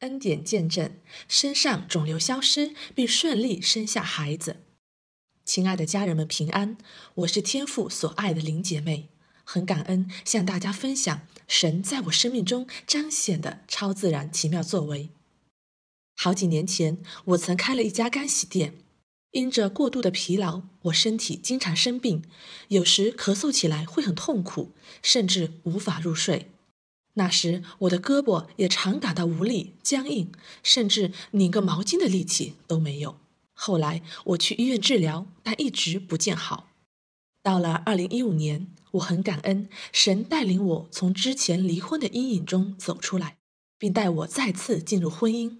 [0.00, 0.96] 恩典见证，
[1.28, 4.56] 身上肿瘤消失，并顺利生下孩子。
[5.44, 6.78] 亲爱的家人们平安，
[7.16, 9.10] 我是天父所爱的林姐妹，
[9.44, 15.10] 很感恩向大家分享神在我生命中彰显的超自然奇妙作为。
[16.16, 18.78] 好几年前，我曾开了一家干洗店，
[19.32, 22.24] 因着过度的疲劳，我身体经常生病，
[22.68, 24.72] 有时咳嗽起来会很痛苦，
[25.02, 26.52] 甚至无法入睡。
[27.14, 30.30] 那时，我的胳膊也常感到无力、僵硬，
[30.62, 33.18] 甚至拧个毛巾的力气都没有。
[33.52, 36.68] 后来我去医院治疗，但一直不见好。
[37.42, 43.36] 到了二零一五年，我很感恩神带领我从之前离婚的阴影中走出来，
[43.76, 45.58] 并带我再次进入婚姻。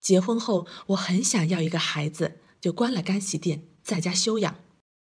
[0.00, 4.56] 结婚后，我很想要一个孩子，就关了干洗店，在家休养。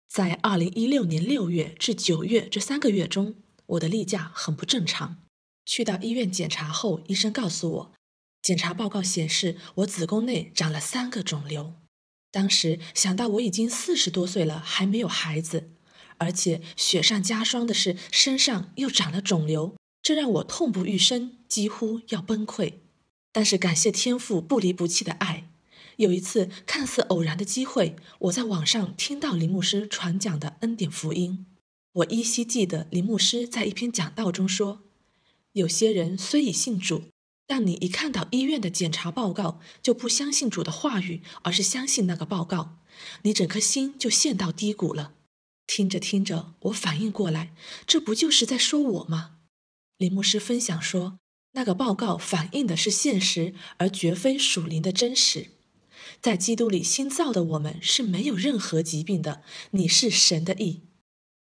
[0.08, 3.36] 在二零一六年六月至九月这三个月中，
[3.68, 5.18] 我的例假很不正常。
[5.70, 7.92] 去到医院检查后，医生告诉我，
[8.42, 11.76] 检查报告显示我子宫内长了三个肿瘤。
[12.32, 15.70] 当时想到我已经四十多岁了，还没有孩子，
[16.18, 22.74] 而且雪上加霜的是身上又长了肿瘤，这让我痛不欲生，几乎要崩溃。
[23.32, 25.52] 但是感谢天父不离不弃的爱，
[25.98, 31.46] 有一次看似偶然的机会，我在网上听到林牧师传讲的恩典福音，
[31.94, 34.89] 我依稀记得林牧师在一篇讲道中说。
[35.60, 37.04] 有些人虽已信主，
[37.46, 42.78] 但你一看到医院的检查报告，就不相信主的话语，而是相信那个报告，
[43.24, 45.14] 你整颗心就陷到低谷了。
[45.68, 47.54] 听着听着，我反应过来，
[47.86, 49.36] 这不就是在说我吗？
[49.98, 51.20] 林牧师分享说，
[51.52, 55.50] 那个报告反映的是现实，而绝非属灵的真实。
[56.22, 60.84] 在基督里新造的我们是没有任何疾病的，你是神的意。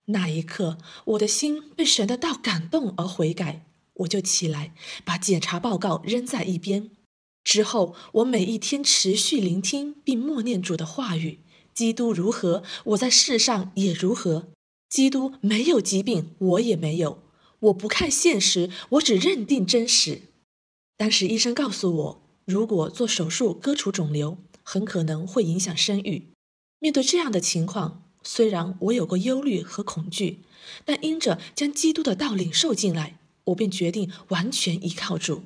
[0.05, 3.64] 那一刻，我的心被神的道感动而悔改。
[3.95, 6.91] 我就起来，把检查报告扔在一边。
[7.43, 11.39] 之后，我每一天持续聆听并默念主的话语。
[11.73, 14.47] 基督如何，我在世上也如何。
[14.89, 17.23] 基督没有疾病，我也没有。
[17.59, 20.21] 我不看现实，我只认定真实。
[20.97, 26.29] 当时医生告诉我，如果做手术割除肿瘤，很可能会影响生育。
[26.79, 30.43] 面对这样的情况，虽然我有过忧虑和恐惧，
[30.85, 33.19] 但因着将基督的道领受进来。
[33.45, 35.43] 我便决定完全依靠主，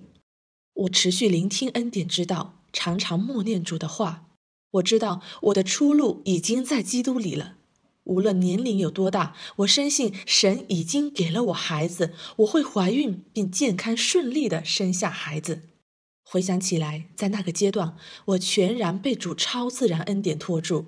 [0.74, 4.26] 我持续聆听恩典之道，常常默念主的话。
[4.74, 7.56] 我知道我的出路已经在基督里了。
[8.04, 15.64] 无论年龄有多大，我深信神已经给了我孩子，我会怀孕并健康顺利的生下孩子。
[16.24, 20.86] 回想起来，在那个阶段，我全然被主超自然恩典托住。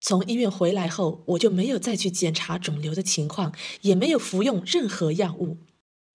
[0.00, 5.56] 从医院回来后，我就没有再去检查肿瘤的情况，也没有服用任何药物。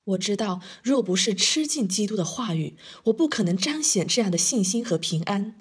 [0.09, 2.75] 我知道，若不是吃尽基督的话语，
[3.05, 5.55] 我不可能彰显这样的信心和平安。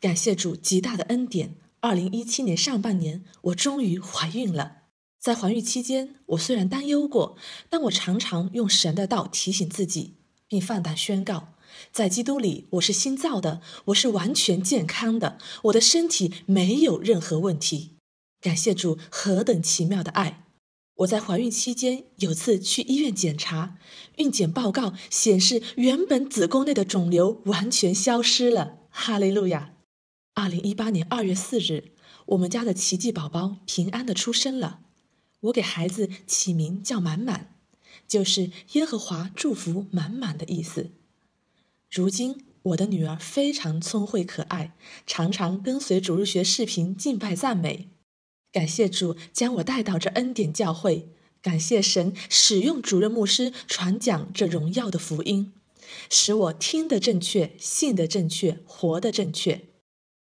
[0.00, 1.56] 感谢主极大的恩典。
[1.80, 4.78] 二零一七年上半年，我终于怀孕了。
[5.20, 7.36] 在怀孕期间，我虽然担忧过，
[7.68, 10.14] 但我常常用神的道提醒自己，
[10.48, 11.54] 并放胆宣告：
[11.92, 17.96] 在基督里，我是新造的，我是完全健康的，我的身体没有任何问题。
[18.40, 20.43] 感谢主何等奇妙的爱！
[20.98, 23.78] 我在怀孕期间有次去医院检查，
[24.18, 28.78] 孕检报告显示原本子宫内的肿瘤完全消失了。
[28.90, 29.74] 哈利路亚！
[30.34, 31.92] 二零一八年二月四日，
[32.26, 34.80] 我们家的奇迹宝宝平安的出生了。
[35.40, 37.56] 我给孩子起名叫满满，
[38.06, 40.92] 就是耶和华祝福满满的意思。
[41.90, 44.74] 如今我的女儿非常聪慧可爱，
[45.06, 47.90] 常常跟随主日学视频敬拜赞美。
[48.54, 51.08] 感谢主将我带到这恩典教会，
[51.42, 55.52] 感谢神使用主任牧师传讲这荣耀的福音，
[56.08, 59.62] 使我听得正确、信得正确、活得正确。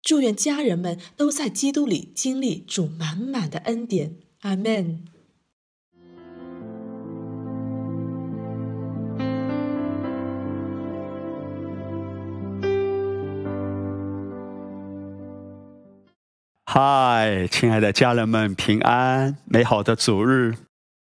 [0.02, 4.18] 祝愿家人们都在基督里经历主满满的恩典。
[4.42, 5.06] 阿门。
[16.70, 19.38] 嗨，亲爱的家人们，平安！
[19.46, 20.54] 美好的主日，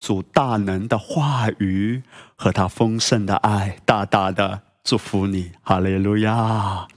[0.01, 2.03] 主大能的话语
[2.35, 6.89] 和他丰盛的爱，大大的祝福你，哈利路亚！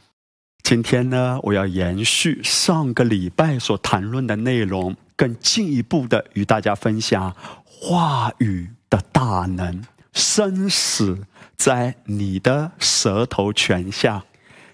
[0.64, 7.36] 今天呢，我要延续上个礼拜所谈论的内容，更进一步的与大家分享
[7.66, 9.84] 话语的大能，
[10.14, 11.28] 生死
[11.58, 14.24] 在你的舌头泉下，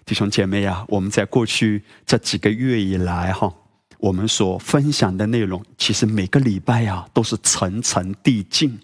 [0.06, 3.52] 弟兄姐妹呀，我们在过去这几个月以来，哈。
[4.00, 8.80] 我们所分享的内容，其实每个礼拜呀都是层层递进。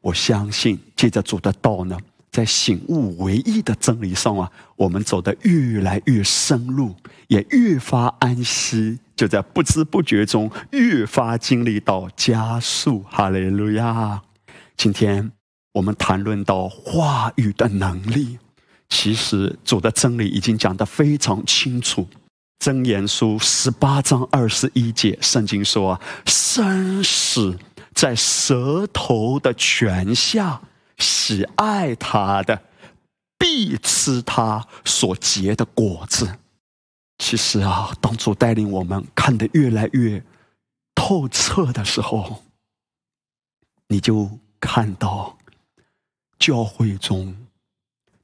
[0.00, 1.98] 我相信，借着主的道呢，
[2.30, 6.94] 在醒悟唯一的真理上啊，我们走得越来越深入，
[7.28, 13.04] 也越发安息，就在不知不觉中越发经历到加速。
[13.10, 14.22] 哈利路亚！
[14.76, 15.30] 今天
[15.72, 18.38] 我们谈论到话语的能力，
[18.88, 22.08] 其实主的真理已经讲得非常清楚。
[22.64, 27.58] 箴言书十八章二十一节，圣经说，生死
[27.92, 30.62] 在舌头的泉下，
[30.96, 32.62] 喜爱他的，
[33.36, 36.38] 必吃他所结的果子。
[37.18, 40.24] 其实啊，当主带领我们看得越来越
[40.94, 42.44] 透彻的时候，
[43.88, 45.36] 你就看到
[46.38, 47.36] 教会中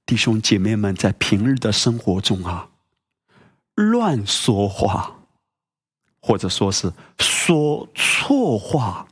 [0.07, 2.70] 弟兄姐妹们在平日的生活中啊。
[3.81, 5.17] 乱说话，
[6.21, 9.09] 或者说是说错话，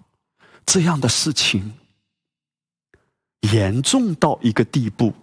[0.67, 1.73] 这样的事情
[3.53, 5.15] 严重到一个地步，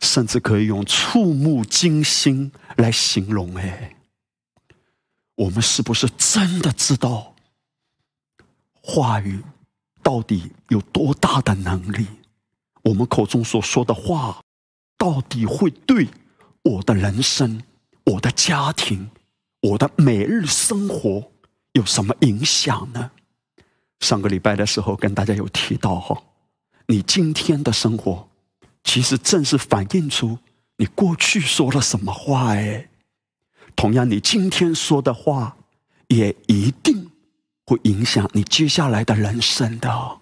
[0.00, 3.54] 甚至可以用触目惊心来形容。
[3.54, 3.96] 哎，
[5.36, 7.34] 我们是不是真的知道
[8.82, 9.44] 话语
[10.02, 12.06] 到底有多大的能力？
[12.82, 14.42] 我们口中所说的话，
[14.98, 16.08] 到底会对
[16.64, 17.62] 我的人生？
[18.04, 19.10] 我的家庭，
[19.60, 21.30] 我的每日生活
[21.72, 23.10] 有什么影响呢？
[24.00, 26.20] 上个礼拜的时候跟大家有提到哈，
[26.86, 28.28] 你今天的生活
[28.82, 30.38] 其实正是反映出
[30.76, 32.88] 你过去说了什么话哎。
[33.76, 35.56] 同样，你今天说的话
[36.08, 37.10] 也一定
[37.64, 40.18] 会影响你接下来的人生的。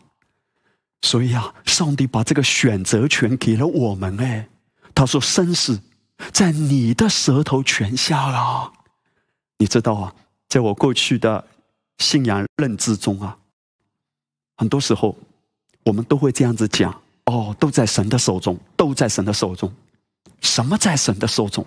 [1.01, 4.49] 所以啊，上帝把这个选择权给了我们哎，
[4.95, 5.81] 他说生死。
[6.33, 8.73] 在你的舌头泉下了，
[9.59, 10.15] 你知道啊？
[10.49, 11.47] 在我过去的
[11.99, 13.39] 信仰认知中啊，
[14.57, 15.17] 很多时候
[15.85, 19.73] 我们都会这样子讲：哦，都在神的手中，都在神的手中。
[20.41, 21.65] 什么在神的手中？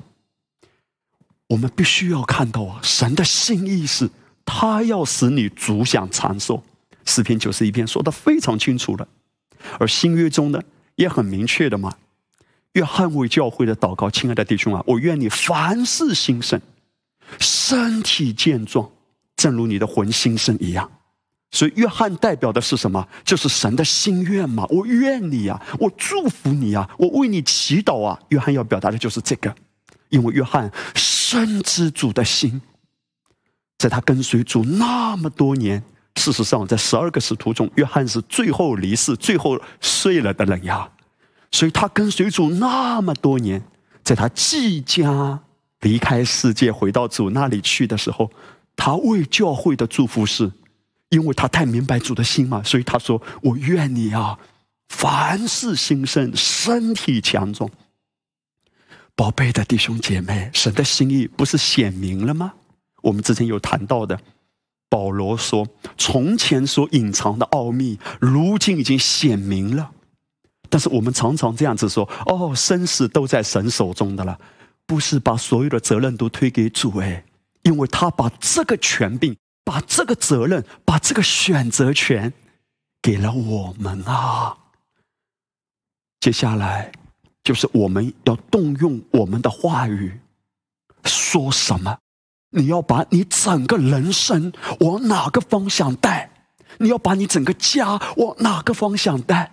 [1.48, 4.10] 我们必须要看到啊，神的心意是，
[4.46, 6.64] 他要使你足享长寿。
[7.06, 9.08] 诗篇九十一篇说的非常清楚了，
[9.80, 10.62] 而新约中呢，
[10.96, 11.98] 也很明确的嘛。
[12.74, 16.60] 约翰为教会的祷告，亲爱的弟兄啊，我愿你凡事兴盛，
[17.40, 18.90] 身体健壮，
[19.36, 20.90] 正如你的魂兴盛一样。
[21.52, 23.08] 所以，约翰代表的是什么？
[23.24, 24.66] 就是神的心愿嘛。
[24.70, 28.20] 我愿你呀，我祝福你呀，我为你祈祷啊。
[28.30, 29.54] 约翰要表达的就是这个，
[30.10, 32.60] 因为约翰深知主的心，
[33.78, 35.84] 在他跟随主那么多年，
[36.16, 40.90] 事实上，在十二个使徒中，约翰是最后离世、最后睡了的人呀。
[41.54, 43.64] 所以他跟随主那么多年，
[44.04, 45.40] 在他即将
[45.82, 48.32] 离开世界回到主那里去的时候，
[48.76, 50.52] 他为教会的祝福是，
[51.10, 54.40] 因为他太明白主的心嘛，所以他说：“我愿你啊，
[54.90, 57.70] 凡事兴盛，身体强壮。”
[59.16, 62.54] 宝贝的弟兄姐妹，神的心意不是显明了吗？
[63.04, 64.20] 我们之前有谈到的，
[64.90, 65.68] 保罗说
[66.00, 69.92] ：“从前所隐藏的奥秘，如今已经显明了。”
[70.74, 74.40] 但是我们常常这样子说：“哦，生死都在神手中的了，
[74.88, 77.24] 不是把所有的责任都推给主哎，
[77.62, 82.34] 因为他把这个权柄、把这个责任、把这个选择权
[83.04, 84.58] 给了我们啊。
[86.22, 86.92] 接下来
[87.44, 90.22] 就是我们要动用我们的话语，
[91.04, 92.00] 说什么？
[92.50, 96.32] 你要把你整个人生往哪个方向带？
[96.80, 99.52] 你要把你整个家往哪个方向带？”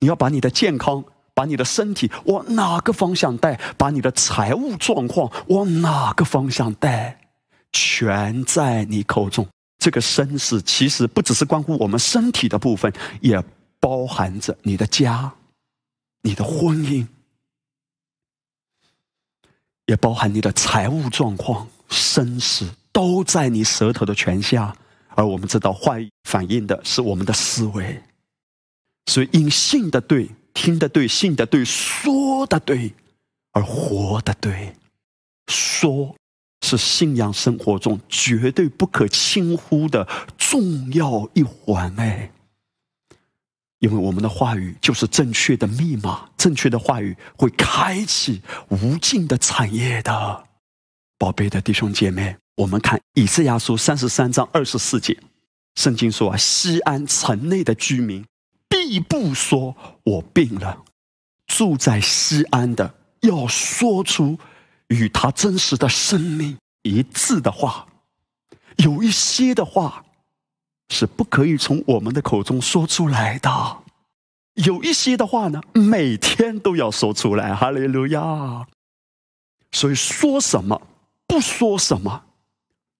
[0.00, 3.60] 你要把你的健康、把你的身体往哪个方向带？
[3.76, 7.20] 把你的财务状况往哪个方向带？
[7.72, 9.46] 全在你口中。
[9.78, 13.42] 这个生死其实不只是关乎我们身体的部分，也
[13.80, 15.32] 包含着你的家、
[16.22, 17.06] 你的婚姻，
[19.86, 21.68] 也包含你的财务状况。
[21.90, 24.74] 生死都在你舌头的权下，
[25.14, 28.02] 而我们知道，话语反映的是我们的思维。
[29.06, 32.94] 所以，因信的对、听的对、信的对、说的对
[33.52, 34.74] 而活的对，
[35.46, 36.16] 说
[36.62, 40.08] 是信仰生活中绝对不可轻忽的
[40.38, 41.94] 重要一环。
[42.00, 42.32] 哎，
[43.80, 50.44] 因为我们的话语就是正确的密码，正确的话语会开启无尽的产业的。
[51.18, 55.16] 宝贝的弟兄姐妹，我们看以赛亚书三十三章二十四节，
[55.74, 58.24] 圣经说啊，西安城内的居民。
[58.74, 60.82] 必不说我病了，
[61.46, 64.36] 住在西安的要说出
[64.88, 67.86] 与他真实的生命一致的话。
[68.78, 70.04] 有一些的话
[70.88, 73.78] 是不可以从我们的口中说出来的。
[74.54, 77.54] 有一些的话呢，每天都要说出来。
[77.54, 78.66] 哈利路亚！
[79.70, 80.82] 所以说什么
[81.28, 82.24] 不说什么，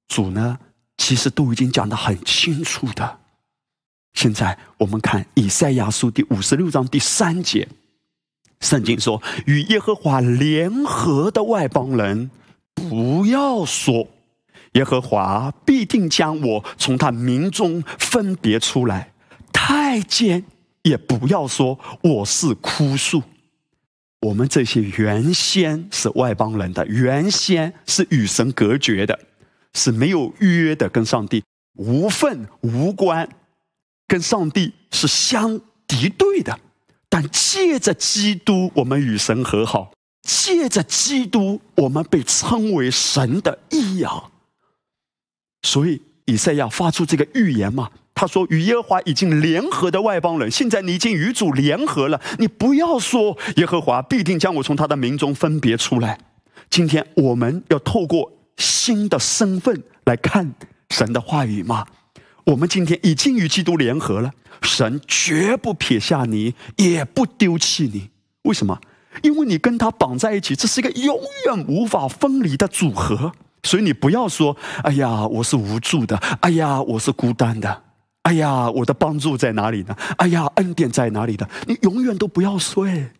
[0.07, 0.61] 主呢，
[0.97, 3.19] 其实都已经讲得很清楚的。
[4.15, 7.69] 现在我们看以赛亚书第五十六章第三节，
[8.61, 12.31] 圣经说：“与耶和华联合的外邦人，
[12.73, 14.09] 不要说，
[14.75, 19.13] 耶和华必定将我从他民中分别出来。
[19.53, 20.45] 太监
[20.83, 23.23] 也不要说我是枯树。
[24.21, 29.19] 我们这些原先是外邦人的，原先是与神隔绝的，
[29.75, 31.43] 是没有约的，跟上帝
[31.75, 33.29] 无份无关。”
[34.07, 36.59] 跟上帝是相敌对的，
[37.09, 39.93] 但借着基督，我们与神和好；
[40.23, 44.31] 借着基督，我们被称为神的义啊。
[45.63, 56.19] 所以以赛亚发出这个预言嘛，他说：“与耶和华已经联合的外邦人，现在你已经与主联合了，你不要说耶和华必定将我从他的民中分别出来。”
[56.71, 60.55] 今天我们要透过新的身份来看
[60.91, 61.87] 神的话语吗？
[62.45, 64.33] 我们今天已经与基督联合了，
[64.63, 68.11] 神绝不撇下你，也不丢弃你。
[68.43, 68.79] 为什么？
[69.23, 73.33] 因为你跟他绑在一起，这是一个永远无法分离的组合。
[73.63, 77.71] 所以你不要说：“哎呀，我是无助的；哎呀，我是孤单的；
[78.23, 79.97] 哎呀，我的帮助在哪里呢？
[80.19, 82.85] 哎呀，恩典在哪里的？”你永远都不要说。
[82.87, 83.13] 哎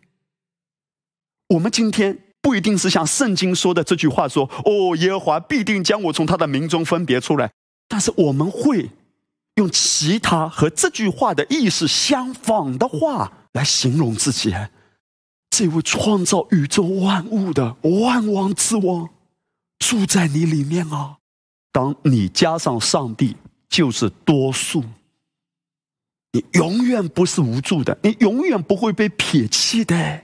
[1.49, 7.51] 我们今天不一定是像圣经说的这句话说：“哦，耶和华必定将我从他的民中分别出来。”
[7.87, 8.89] 但是我们会。
[9.55, 14.53] 用其他和这句话的意思相仿的话来形容自己，
[15.49, 19.09] 这位创造宇宙万物的万王之王
[19.79, 21.17] 住在你里面啊！
[21.71, 23.37] 当你加上上帝，
[23.69, 24.83] 就是多数。
[26.33, 30.23] 你永远不是无助的，你永远不会被撇弃的。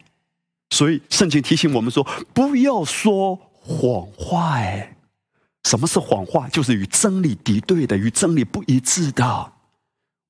[0.72, 4.56] 所以圣经提醒我们说：不要说谎话。
[4.56, 4.98] 哎。
[5.64, 6.50] 什么是谎话？
[6.50, 9.54] 就是与真理敌对的，与真理不一致的。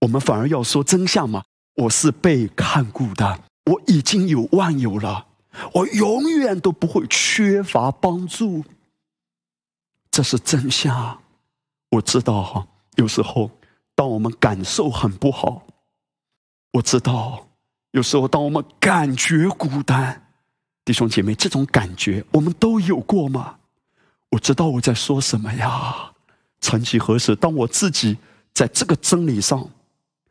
[0.01, 1.43] 我们反而要说真相嘛？
[1.75, 5.27] 我是被看顾的，我已经有万有了，
[5.73, 8.63] 我永远都不会缺乏帮助。
[10.11, 11.21] 这是真相。
[11.91, 13.49] 我知道哈，有时候
[13.95, 15.63] 当我们感受很不好，
[16.73, 17.47] 我知道
[17.91, 20.33] 有时候当我们感觉孤单，
[20.83, 23.59] 弟兄姐妹，这种感觉我们都有过吗？
[24.31, 26.11] 我知道我在说什么呀？
[26.61, 28.17] 曾几何时，当我自己
[28.53, 29.69] 在这个真理上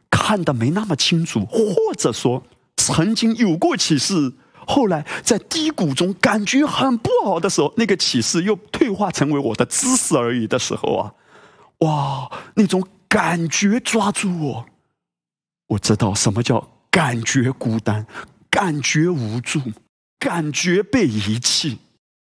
[0.09, 2.43] 看的没那么清楚，或者说
[2.77, 4.33] 曾经有过启示，
[4.67, 11.15] 后来在低谷中感觉很不好的时候，那个启示又退化成为我的知识而已的时候啊，
[11.81, 14.67] 哇，那种感觉抓住我，
[15.67, 18.07] 我知道什么叫感觉孤单，
[18.49, 19.61] 感觉无助，
[20.19, 21.79] 感觉被遗弃。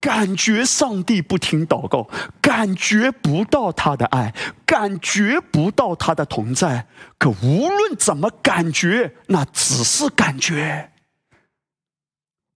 [0.01, 2.10] 感觉上帝不听祷告，
[2.41, 4.34] 感觉不到他的爱，
[4.65, 6.88] 感觉不到他的同在。
[7.18, 10.94] 可无论怎么感觉，那只是感觉。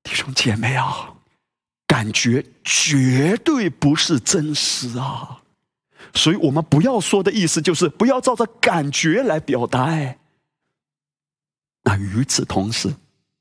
[0.04, 1.16] 弟兄姐妹啊，
[1.86, 5.42] 感觉绝对不是真实啊！
[6.14, 10.20] 所以我们不要说的意思就是不要照着感觉来表达爱。
[11.84, 12.96] 那与此同时，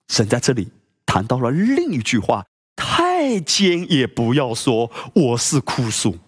[0.09, 0.73] 神在这里
[1.07, 2.45] 谈到了另一句话。
[3.23, 6.19] 太监也不要说我是枯树。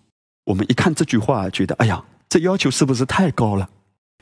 [0.45, 3.69] 我们一看这句话，觉得哎呀，这要求是不是太高了？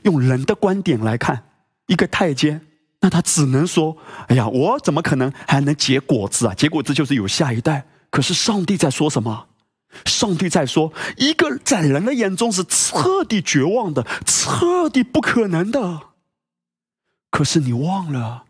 [0.01, 1.51] 用人的观点来看，
[1.85, 2.65] 一个太监，
[3.01, 3.95] 那他只能说：
[4.27, 6.55] 哎呀，我怎么可能还能结果子啊？
[6.55, 7.85] 结果子就是有下一代。
[8.09, 9.49] 可是上帝在说什么？
[10.05, 16.01] 上帝在说，一个在人的眼中是彻底绝望的、彻底不可能的。
[17.29, 18.45] 可是你忘了，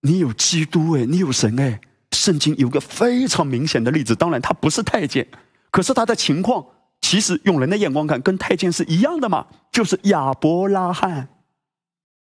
[0.00, 1.82] 你有基督哎，你有神哎。
[2.12, 5.26] 圣经有个非常明显的例子，当然他不是太监，
[5.70, 6.64] 可是他的情况
[7.00, 11.28] 其实用人的眼光看跟太监是一样的嘛，就是亚伯拉罕。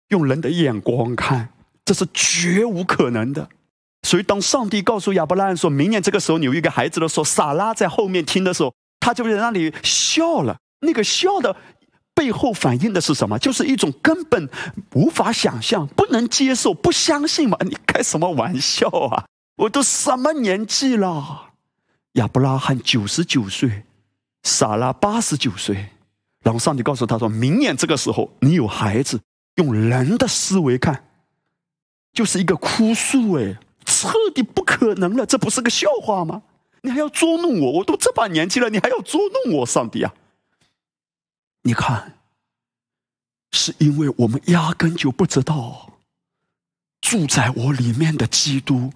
[0.08, 1.50] 用人的眼光看，
[1.84, 3.48] 这是绝无可能的。
[4.02, 10.56] 所以当上帝告诉亚伯拉罕说明年这个时候你有一个孩子的时候，撒拉在后面听的时候，他就在那里笑了。
[10.80, 11.54] 那个笑的
[12.14, 13.38] 背后反映的是什么？
[13.38, 14.48] 就是一种根本
[14.94, 17.56] 无法想象、不能接受、不相信嘛？
[17.60, 19.26] 你开什么玩笑啊？
[19.60, 21.52] 我都什么年纪了？
[22.12, 23.84] 亚伯拉罕九十九岁，
[24.42, 25.90] 撒拉八十九岁。
[26.40, 29.20] 然后上帝告诉他说：“明年这个时候，你有孩子。
[29.56, 31.04] 用人的思维看，
[32.14, 35.26] 就是一个枯树，哎，彻底不可能了。
[35.26, 36.42] 这不是个笑话吗？
[36.80, 37.72] 你还要捉弄我？
[37.72, 39.66] 我都这把年纪了，你还要捉弄我？
[39.66, 40.14] 上帝啊！
[41.62, 42.18] 你看，
[43.52, 45.98] 是因为我们压根就不知道。”
[47.02, 48.92] 住在我里面的基督，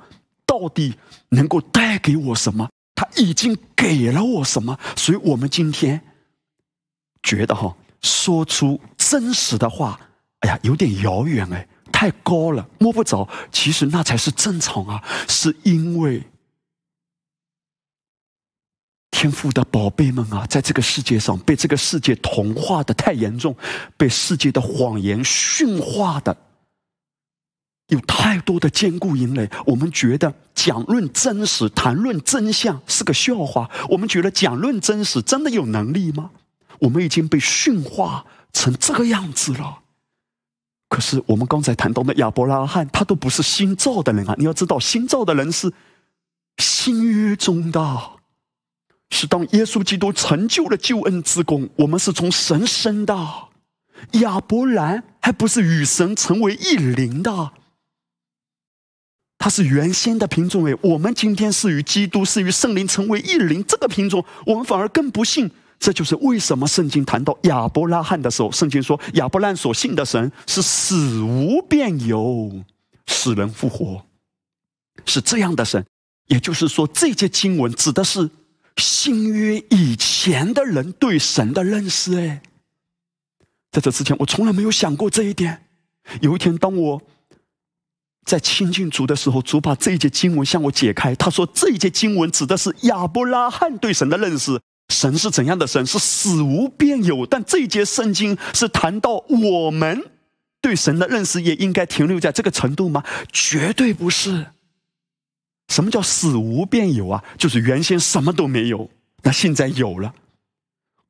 [0.54, 0.94] 到底
[1.30, 2.68] 能够带给我什么？
[2.94, 4.78] 他已经给了我什么？
[4.96, 6.00] 所以我们今天
[7.24, 9.98] 觉得哈，说出真实的话，
[10.40, 13.28] 哎呀，有点遥远哎，太高了，摸不着。
[13.50, 16.22] 其实那才是正常啊，是因为。
[19.10, 23.56] 天赋的宝贝们啊，在这个世界上被这个世界同化的太严重，
[23.96, 26.36] 被世界的谎言驯化的
[27.88, 29.50] 有太多的坚固营垒。
[29.66, 33.70] 我们觉得讲论真实、谈论真相是个笑话。
[33.90, 36.30] 我们觉得讲论真实真的有能力吗？
[36.80, 39.80] 我们已经被驯化成这个样子了。
[40.88, 44.34] 可是我们刚才谈到的亚伯拉罕，他都不是新造的人啊！
[44.38, 45.72] 你要知道，新造的人是
[46.58, 48.10] 新约中的。
[49.10, 53.16] 是当耶稣基督成就了救恩之功，我们是从神生的。
[54.12, 57.52] 亚伯兰还不是与神成为一灵的，
[59.44, 60.74] 它是原先的品种诶。
[60.80, 65.50] 我们今天是与基督、是与圣灵成为一灵，这个品种我们反而更不信。
[65.78, 72.64] 这就是为什么圣经谈到亚伯拉罕的时候，圣经说亚伯拉罕所信的神是死无变有，
[73.06, 74.06] 使人复活，
[75.04, 75.84] 是这样的神。
[76.28, 78.30] 也就是说，这节经文指的是。
[78.78, 82.42] 新约以前的人对神的认识，哎，
[83.70, 85.66] 在这之前我从来没有想过这一点。
[86.22, 87.02] 有一天，当我
[88.24, 91.14] 在亲近主的时候，主把这一节经文向我解开。
[91.14, 95.84] 他说：“这一节经文指的是亚伯拉罕对神的认识，神是怎样的神？
[95.84, 97.26] 是死无变有。
[97.26, 100.10] 但这一节圣经是谈到我们
[100.60, 103.04] 对神的认识，也应该停留在这个程度吗？
[103.30, 104.46] 绝对不是。”
[105.68, 107.24] 什么叫死无变有啊？
[107.38, 108.90] 就是原先什么都没有，
[109.22, 110.14] 那现在有了。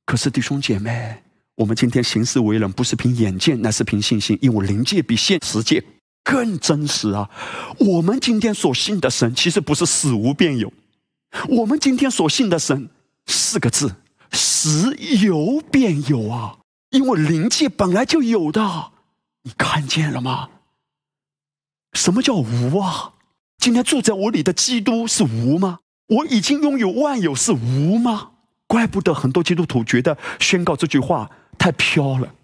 [0.07, 1.23] 可是弟兄姐妹，
[1.57, 4.39] 我们今天行事为人，不是凭眼见，乃是凭信心。
[4.41, 5.83] 因为灵界比现实界
[6.25, 7.31] 更真实啊！
[7.79, 10.73] 我们今天所信的神，其实不是死无变有。
[11.51, 12.89] 我们今天所信的神，
[13.27, 13.95] 四个字：
[14.33, 16.57] 死有变有啊！
[16.91, 18.93] 因为灵界本来就有的，
[19.43, 20.49] 你看见了吗？
[21.93, 23.13] 什么叫无啊？
[23.59, 25.81] 今天住在我里的基督是无吗？
[26.07, 28.31] 我已经拥有万有是无吗？
[28.67, 32.35] 怪不得很多基督徒觉得宣告这句话太飘了，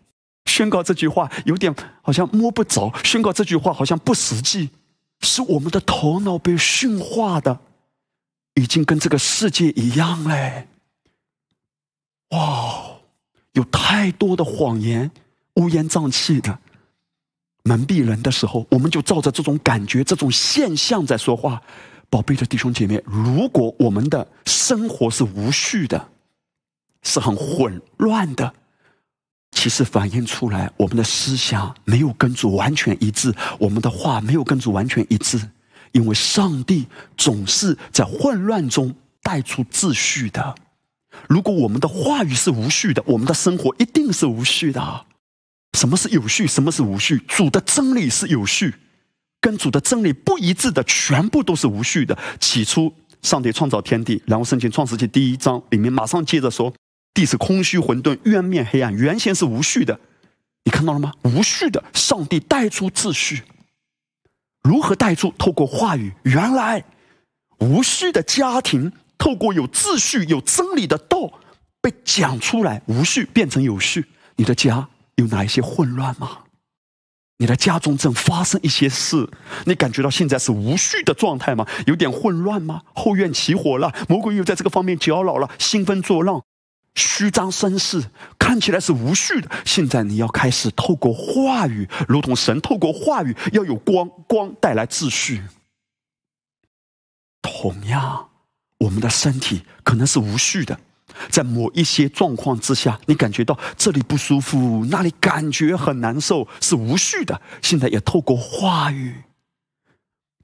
[0.45, 4.71] 宣告这句话有点好像摸不着，宣告这句话好像不实际，
[5.21, 7.61] 是我们的头脑被驯化的，
[8.55, 10.69] 已经跟这个世界一样嘞。
[12.31, 13.01] 哇，
[13.53, 15.11] 有太多的谎言，
[15.55, 16.59] 乌烟瘴气的。
[17.63, 21.63] 蒙蔽人的时候，我们就照着这种感觉、这种现象在说话。
[22.09, 26.09] 宝贝的弟兄姐妹，如果我们的生活是无序的，
[27.03, 28.53] 是很混乱的，
[29.53, 35.41] 其实反映出来我们的思想没有跟主完全一致，我们的话没有跟主完全一致。
[35.93, 36.87] 因为上帝
[37.17, 40.55] 总是在混乱中带出秩序的。
[41.29, 45.07] 如果我们的话语是无序的，我们的生活一定是无序的。
[45.77, 46.47] 什么是有序？
[46.47, 47.21] 什么是无序？
[47.27, 48.75] 主的真理是有序，
[49.41, 52.17] 跟主的真理不一致的，全部都是无序的。
[52.39, 56.73] 起初，上帝创造天地，然后圣经创世纪第一章里面马上接着说，
[57.15, 59.99] 地是空虚混沌，渊面黑暗，原先是无序的。
[60.65, 61.13] 你看到了吗？
[61.23, 63.43] 无序的，上帝带出秩序，
[64.63, 65.33] 如何带出？
[65.39, 66.13] 透过话语。
[66.25, 66.85] 原来，
[67.59, 71.41] 无序的家庭，透过有秩序、有真理的道
[71.81, 74.07] 被讲出来，无序变成有序。
[74.37, 74.89] 你的家。
[75.17, 76.39] 有哪一些混乱吗？
[77.37, 79.29] 你的家中正发生一些事，
[79.67, 81.67] 你感觉到现在是无序的状态吗？
[81.87, 82.81] 有点混乱吗？
[82.95, 86.43] 后院起火了，魔鬼又在这个方面搅扰了，兴风作浪，
[86.95, 88.05] 虚张声势，
[88.39, 89.51] 看起来是无序的。
[89.65, 95.43] 现在你要开始透过话语，如同神透过话语，要有光，光带来秩序。
[97.43, 98.29] 同样，
[98.79, 100.79] 我们的身体可能是无序的。
[101.29, 107.41] 在某一些状况之下，你感觉到这里不舒服，那里感觉很难受，是无序的。
[107.63, 109.15] 现在也透过话语，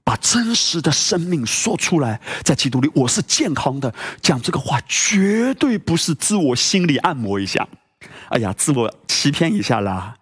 [0.06, 2.20] 把真实的生命说出来。
[2.44, 3.92] 在基督里，我是健康的。
[4.22, 7.66] 讲这个话绝对不是自我心理按摩一下，
[8.28, 10.14] 哎呀，自我欺骗一下啦，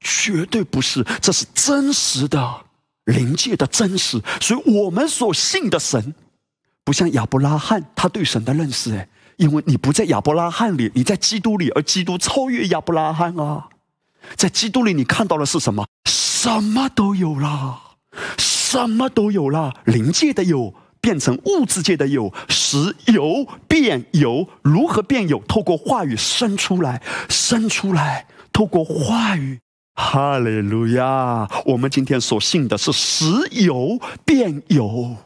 [0.00, 1.04] 绝对不是。
[1.20, 2.62] 这是真实的
[3.06, 4.22] 灵界的真实。
[4.40, 6.14] 所以我们所信的神，
[6.84, 9.08] 不像亚伯拉罕他对神的认识，哎。
[9.38, 13.66] 因为你不在亚伯拉罕里，你在基督里，而基督超越亚伯拉罕啊！
[14.36, 15.84] 在基督里，你看到的是什么？
[16.04, 17.80] 什么都有了，
[18.72, 19.74] 什么都有了。
[19.84, 24.48] 灵界的有变成物质界的有，石油变有。
[24.62, 25.38] 如何变有？
[25.40, 28.26] 透过话语生出来，生出来。
[28.50, 29.60] 透过话语
[29.94, 31.46] 哈利路亚！
[31.66, 35.16] 我们今天所信的是石油变有。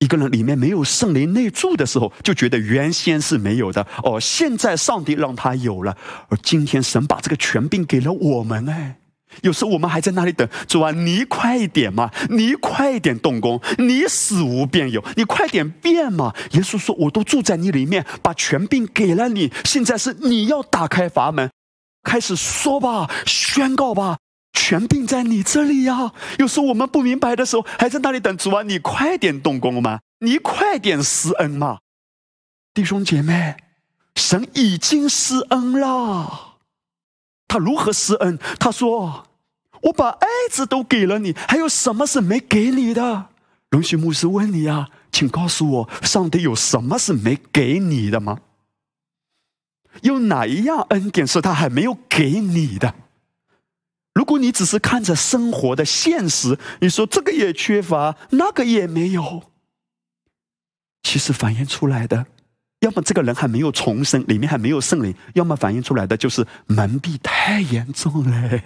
[0.00, 4.20] 一个人里面没有圣灵内住的时候，就觉得原先是没有的哦。
[4.20, 5.96] 现在上帝让他有了，
[6.28, 8.99] 而今天神把这个权柄给了我们哎。
[9.42, 16.34] 有时候我们还在那里等主啊，你快一点嘛，你快一点动工，你死无变有，你快点变嘛。
[16.52, 21.50] 耶稣说：“我都住在你里面，把权柄给了你，现在是你要打开阀门，
[22.02, 24.18] 开始说吧，宣告吧，
[24.52, 31.78] 权柄在你这里呀。”有时候我们不明白的时候，还在那里等主啊，你快点动工嘛，你快点施恩嘛，
[32.74, 33.56] 弟兄姐妹，
[34.16, 36.49] 神已经施恩了。
[37.50, 38.38] 他如何施恩？
[38.60, 39.26] 他说
[39.82, 43.30] ：“我把爱子都给了你，还有什么是没给你的？”
[43.70, 48.38] 荣旭牧师问你啊，请告诉我，上帝有什么是没给你的吗？
[50.02, 52.94] 有哪一样恩典是他还没有给你的？
[54.14, 59.42] 如果你只是看着生活的现实，你说这个也缺乏，那个也没有，
[61.02, 62.26] 其实反映出来的。
[62.80, 68.60] 要么这个人还没有重生，里面还没有圣灵；要么反映出来的就是蒙蔽太严重了。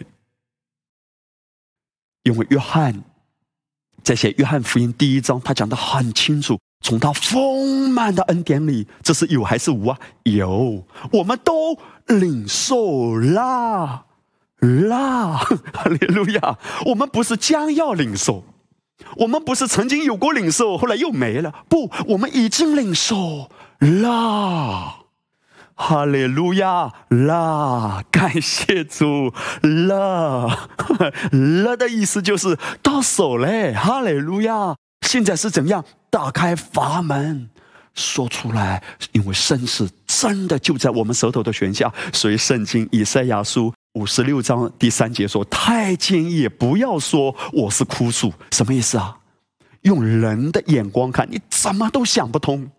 [2.23, 3.03] 因为约翰
[4.03, 9.99] 在写《约翰福音》第一章，他讲的很清楚：从他丰满的恩典里，这是有还是无啊？
[10.23, 14.07] 有，我们都领受啦
[14.61, 15.37] 啦！
[15.75, 16.59] 哈利路亚！
[16.87, 18.45] 我们不是将要领受，
[19.17, 21.65] 我们不是曾经有过领受，后来又没了。
[21.69, 23.51] 不，我们已经领受。
[23.79, 24.97] 啦，
[25.75, 26.93] 哈利路亚！
[27.09, 29.33] 啦，感谢主！
[29.63, 30.69] 啦，
[31.33, 33.75] 啦的意思就是到手嘞！
[33.75, 34.77] 哈利路亚！
[35.03, 37.51] 现在是怎样打开阀门
[37.95, 38.83] 说出来？
[39.13, 41.93] 因为生死真的就在我们舌头的悬下。
[42.13, 49.17] 所以圣经以赛亚书五十六章第三节说：“太监也不要说我是枯树。”什么意思啊？
[49.83, 52.71] 用人的眼光看，你怎么都想不通。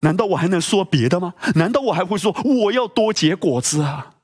[0.00, 1.34] 难道我还能说别的吗？
[1.56, 4.14] 难道我还会说我要多结果子啊？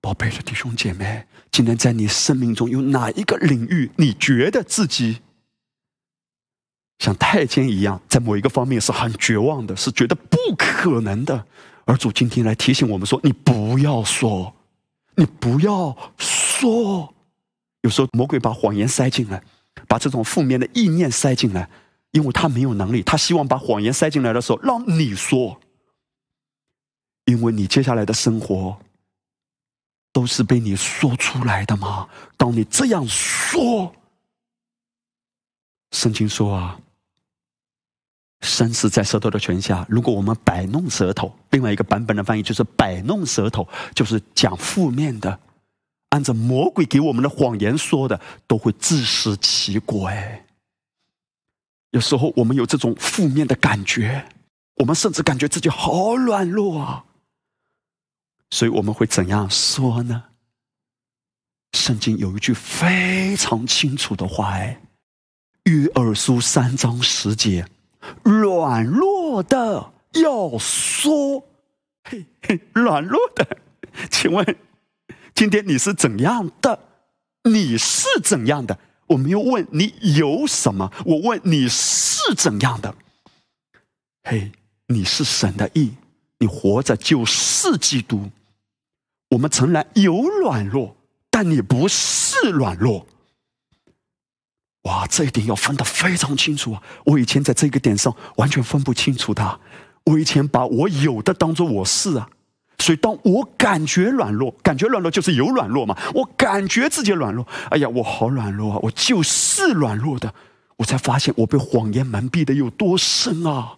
[0.00, 5.22] 宝贝的弟兄姐妹，今天在你生命中有哪一个领域，你觉得自己
[6.98, 11.46] 像太监一样，在某一个方面是很绝望的，是觉得不可能的？
[11.84, 14.54] 而主今天来提醒我们说：你不要说，
[15.16, 17.14] 你不要说。
[17.82, 19.42] 有时候魔鬼把谎言塞进来，
[19.86, 21.70] 把这种负面的意念塞进来。
[22.12, 25.60] 因为他没有能力，他希望把谎言塞进来的时候，让你说。
[27.26, 28.78] 因为你接下来的生活
[30.14, 32.08] 都是被你说出来的嘛。
[32.38, 33.94] 当你这样说，
[35.90, 36.80] 圣经说啊，
[38.40, 39.84] 生死在舌头的权下。
[39.90, 45.38] 如果我们摆弄舌头，另外一个版本的翻译就是摆弄舌头，就是讲负面的，
[46.08, 50.08] 按照魔鬼给我们的谎言说的，都会自食其果。
[50.08, 50.46] 哎。
[51.90, 54.28] 有时候我们有这种负面的感觉，
[54.76, 57.04] 我们甚至感觉自己好软弱啊，
[58.50, 60.24] 所以我们会怎样说呢？
[61.72, 64.80] 圣经有一句非常清楚的话，哎，
[65.70, 67.66] 《约珥书》三章十节，
[68.22, 71.46] 软弱的要说，
[72.04, 73.58] 嘿嘿，软弱的，
[74.10, 74.56] 请问
[75.34, 76.78] 今天你是怎样的？
[77.44, 78.78] 你是怎样的？
[79.08, 82.94] 我没有问你有什么，我问你是怎样的。
[84.22, 84.52] 嘿，
[84.86, 85.92] 你是神的意，
[86.38, 88.30] 你活着就是基督。
[89.30, 90.96] 我们诚然有软弱，
[91.30, 93.06] 但你不是软弱。
[94.82, 96.82] 哇，这一点要分得非常清楚啊！
[97.04, 99.60] 我以前在这个点上完全分不清楚的，
[100.04, 102.30] 我以前把我有的当做我是啊。
[102.88, 105.94] 所以，当我感觉软弱，感觉软弱就是有软弱嘛。
[106.14, 108.78] 我感觉自己软弱，哎呀，我好软弱啊！
[108.80, 110.32] 我就是软弱的，
[110.78, 113.76] 我才发现我被谎言蒙蔽的有多深啊！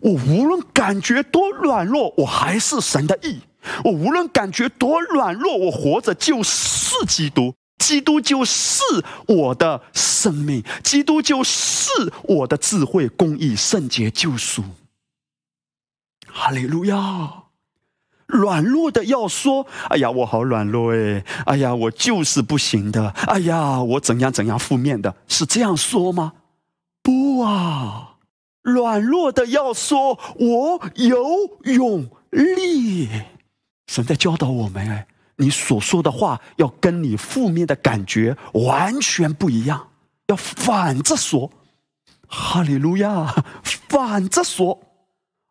[0.00, 3.40] 我无论感觉多软弱，我还是神的意。
[3.82, 8.80] 我无论感觉多软弱，我活着就是基督，基督就是
[9.26, 11.90] 我的生命，基督就是
[12.22, 14.62] 我的智慧、公义、圣洁、救赎。
[16.28, 17.45] 哈利路亚。
[18.26, 21.24] 软弱的要说：“哎呀，我好软弱哎！
[21.46, 23.10] 哎呀，我就是不行的！
[23.28, 26.32] 哎呀，我怎样怎样负面的，是这样说吗？
[27.02, 28.16] 不啊！
[28.62, 31.22] 软弱的要说：我有
[31.64, 33.08] 勇力。
[33.86, 39.88] 神在教导我们哎，你所说的话要跟你负面的感觉完全不一样，
[40.26, 41.50] 要反着说。
[42.26, 44.80] 哈利路亚，反着说。”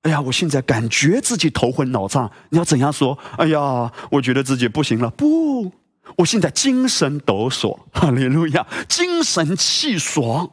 [0.05, 2.31] 哎呀，我现在感觉自己头昏脑胀。
[2.49, 3.17] 你要怎样说？
[3.37, 5.09] 哎呀，我觉得自己不行了。
[5.09, 5.71] 不，
[6.17, 10.51] 我现在精神抖擞， 哈利路亚，精神气爽。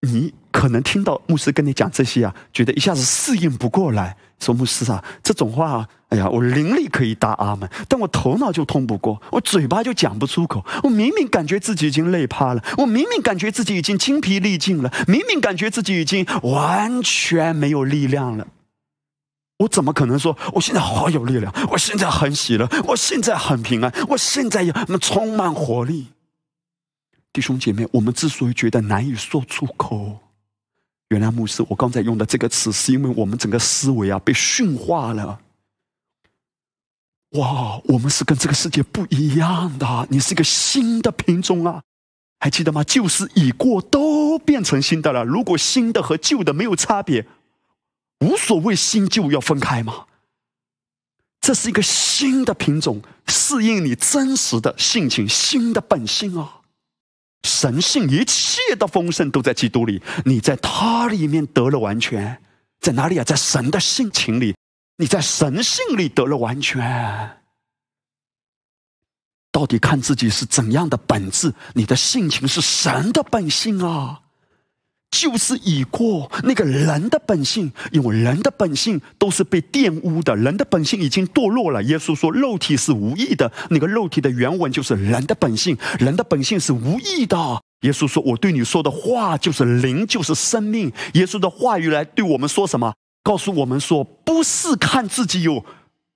[0.00, 4.16] 你可能听到牧师跟你讲这些啊，觉得一下子适应不过来。
[4.44, 10.64] 说牧师啊，这种话，哎呀，我灵力可以答阿门，但我头脑就通不过，我嘴巴就讲不出口。
[10.82, 18.46] 我明明感觉自己已经累趴了，我明明感觉自己已经精疲力尽了，明明感觉自己已经完全没有力量了。
[19.58, 21.52] 我怎么可能说我现在好有力量？
[21.70, 26.08] 我现在很喜乐，我现在很平安，我现在也充满活力。
[27.32, 30.20] 弟兄姐妹，我们之所以觉得难以说出口，
[31.08, 35.40] 原来牧师，我刚才用的这个词，是因为我们整个思维啊被驯化了。
[37.32, 41.82] 哇，我们是跟这个世界不一样的，你是一个新的品种啊，
[42.38, 42.82] 还记得吗？
[42.84, 45.24] 旧事已过，都变成新的了。
[45.24, 47.26] 如果新的和旧的没有差别，
[48.20, 50.06] 无所谓新旧要分开吗？
[51.40, 56.62] 这是一个新的品种，适应你真实的性情、新的本性啊。
[57.44, 62.42] 神性一切的丰盛都在基督里，你在他里面得了完全，
[62.80, 63.22] 在哪里啊？
[63.22, 64.56] 在神的性情里，
[64.96, 67.38] 你在神性里得了完全。
[69.52, 71.54] 到底看自己是怎样的本质？
[71.74, 74.22] 你的性情是神的本性啊。
[75.14, 81.80] 就是已过，那个人的本性，因为人的本性都是被玷污的，人的本性已经堕落了。
[81.84, 87.62] 耶稣说，肉体是无意的，那个肉体的原文就是人的本性，人的本性是无意的。
[87.82, 90.92] 耶稣说，我对你说的话就是灵，就是生命。
[91.12, 92.92] 耶稣的话语来对我们说什么？
[93.22, 95.64] 告诉我们说，不是看自己有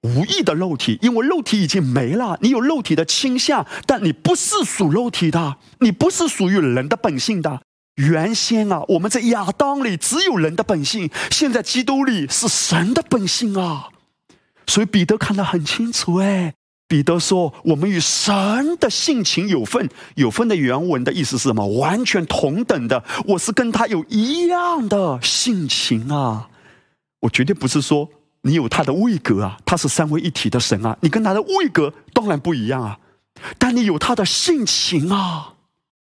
[0.03, 7.61] 无意的肉体，因为肉体已经没了，你有肉体的倾向，但你不是属肉体的，你不是属于人的本性的。
[7.99, 13.89] 原先啊，我们在亚当里只有人的本性，现在基督里是神的本性啊。
[14.69, 16.55] 所以彼得看得很清楚，哎，
[16.87, 21.67] 彼得说：“我们与神的性情有份，有份的原文的意思是什么？
[21.67, 26.49] 完全同等的，我是跟他有一样的性情啊。
[27.23, 28.09] 我绝对不是说
[28.43, 32.99] 你有他的位格啊，他是三位一体的神啊，你跟他的位格当然不一样啊，
[33.59, 35.55] 但你有他的性情啊。”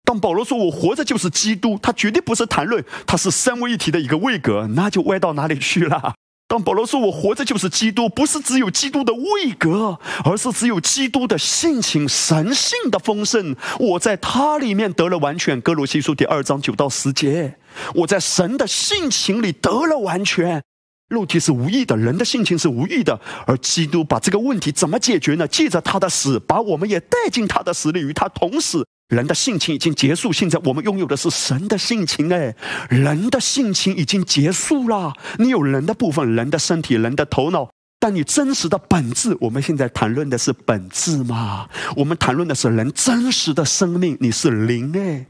[0.08, 6.14] 当保罗说“我活着就是基督”，他绝对不是谈论他是三位一体的一个位格，那就歪到哪里去了？
[6.48, 13.54] 当保罗说“我活着就是基督”，不是只有基督的位格，而是只有基督的性情、神性的丰盛。
[13.80, 15.60] 我在他里面得了完全。
[15.60, 17.58] 哥罗西书第二章九到十节，
[17.94, 20.64] 我在神的性情里得了完全。
[21.08, 25.48] 肉体是无意的，人的性情是无意的，而基督把这个问题怎么解决呢？
[25.48, 28.86] 借着他的死，把我们也带进他的死里，与他同死。
[29.08, 32.30] 人的性情已经结束，现在我们拥有的是神的性情。
[32.34, 32.54] 哎，
[32.90, 35.14] 人的性情已经结束了。
[35.40, 37.70] 你有人的部分，人的身体，人的头脑，
[38.02, 41.70] 但你真实的本质，我们现在谈论的是本质嘛？
[41.96, 44.18] 我们谈论的是人真实的生命。
[44.20, 45.28] 你是灵哎，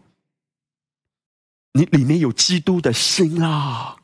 [1.74, 3.97] 你里面有基督的心啊。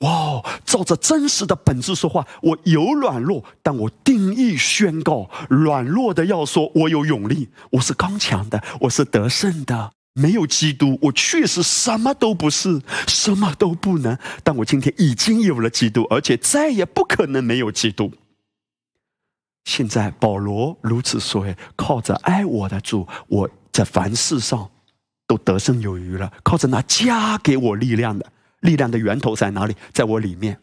[0.00, 0.42] 哇！
[0.64, 9.92] 照着真实的本质说话，我有软弱，但我定义宣告：软弱的要说，我有勇力，我是刚强的，我是得胜的。
[10.12, 14.18] 没有基督，我确实什么都不是，什么都不能。
[14.42, 18.12] 但我今天已经有了基督，而且再也不可能没有基督。
[19.64, 24.70] 现在保罗如此说：“靠着爱我的主，我在凡事上
[25.26, 26.32] 都得胜有余了。
[26.42, 29.74] 靠着那加给我力量的。”力量的源头在哪里？
[29.92, 30.58] 在我里面。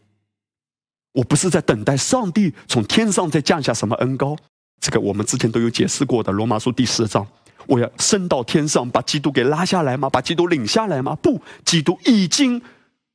[1.12, 4.36] 我不是在等待上帝从天上再降下什么恩高，
[4.80, 6.32] 这个我们之前都有解释过的。
[6.32, 7.24] 罗马书第十章，
[7.68, 10.10] 我要升到天上，把基督给拉下来吗？
[10.10, 11.14] 把基督领下来吗？
[11.22, 12.60] 不，基督已经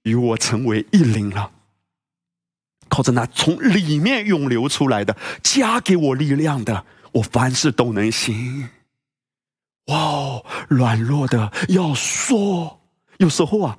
[0.04, 1.52] 与我成为一灵了。
[2.88, 8.70] 靠着那从里面涌流出来的、加给我力量的，我凡事都能行。
[9.88, 12.80] 哇，哦软弱的要说，
[13.18, 13.78] 有时候啊。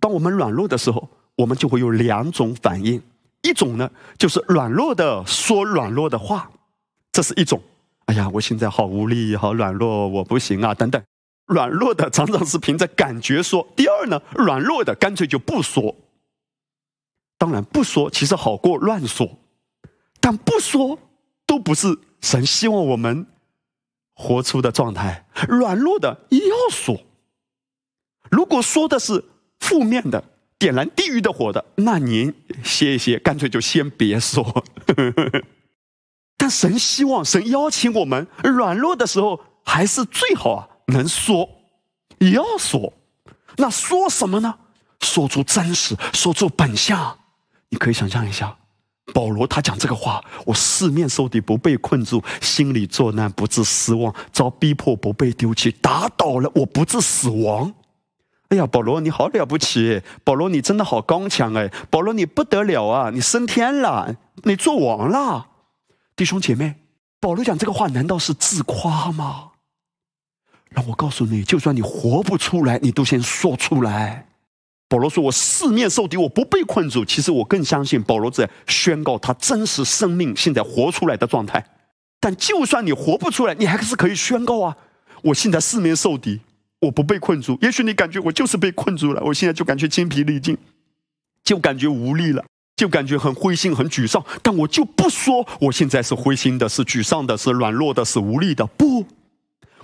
[0.00, 3.02] 当我们软弱的时候，我们就会有两种反应。
[3.42, 6.50] 一种呢，就是软弱的说软弱的话，
[7.12, 7.60] 这是一种。
[8.06, 11.02] 哎呀，我现在好无力，好软弱，我不行啊，等等。
[11.46, 13.66] 软弱的常常是凭着感觉说。
[13.76, 15.94] 第二呢，软弱的干脆就不说。
[17.36, 19.38] 当然不说其实好过乱说，
[20.20, 20.98] 但不说
[21.46, 23.26] 都不是神希望我们
[24.14, 25.26] 活出的状态。
[25.48, 27.00] 软弱的也要说。
[28.30, 29.24] 如果说的是。
[29.60, 30.22] 负面的、
[30.58, 34.64] 点燃地狱的火的，那您歇一歇，干脆就先别说。
[36.36, 41.48] 但神希望，神邀请我们软弱的时候，还是最好啊，能说，
[42.18, 42.92] 也要说。
[43.56, 44.54] 那说什么呢？
[45.00, 47.18] 说出真实，说出本相。
[47.70, 48.56] 你可以想象一下，
[49.12, 57.74] 保罗他讲这个话：我四面受敌，不被困住；心里作难，不致失望；遭逼迫，不被丢弃；打倒了，我不致死亡。
[58.50, 60.02] 哎呀，保罗你好了不起！
[60.24, 61.70] 保罗你真的好刚强哎！
[61.90, 63.10] 保罗你不得了啊！
[63.12, 65.48] 你升天了，你做王了。
[66.16, 66.76] 弟兄姐妹，
[67.20, 69.50] 保罗讲这个话难道是自夸吗？
[70.70, 74.26] 让我告诉你，就算你活不出来，你都先说出来。
[74.88, 81.62] 保罗说：“我四面受敌，我不被困住。”其实我更相信保罗在宣告他真实生命现在活出来的状态。
[82.18, 84.76] 但就算你活不出来，你还是可以宣告啊！
[85.24, 86.40] 我现在四面受敌。
[86.80, 90.56] 我不被困住，也许你感觉我就是被困住了，我现在就感觉精疲力尽，
[91.42, 92.44] 就感觉无力了，
[92.76, 94.24] 就感觉很灰心、很沮丧。
[94.42, 98.64] 但我就不说我现在是灰心的、是沮丧的、是软弱的、是无力的。
[98.64, 99.04] 不，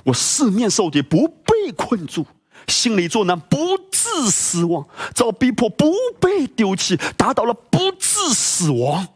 [0.04, 2.24] 我四面受敌，不被困住，
[2.68, 3.56] 心里作难，不
[3.90, 9.08] 致失望；遭逼迫，不被丢弃；达到了，不致死亡。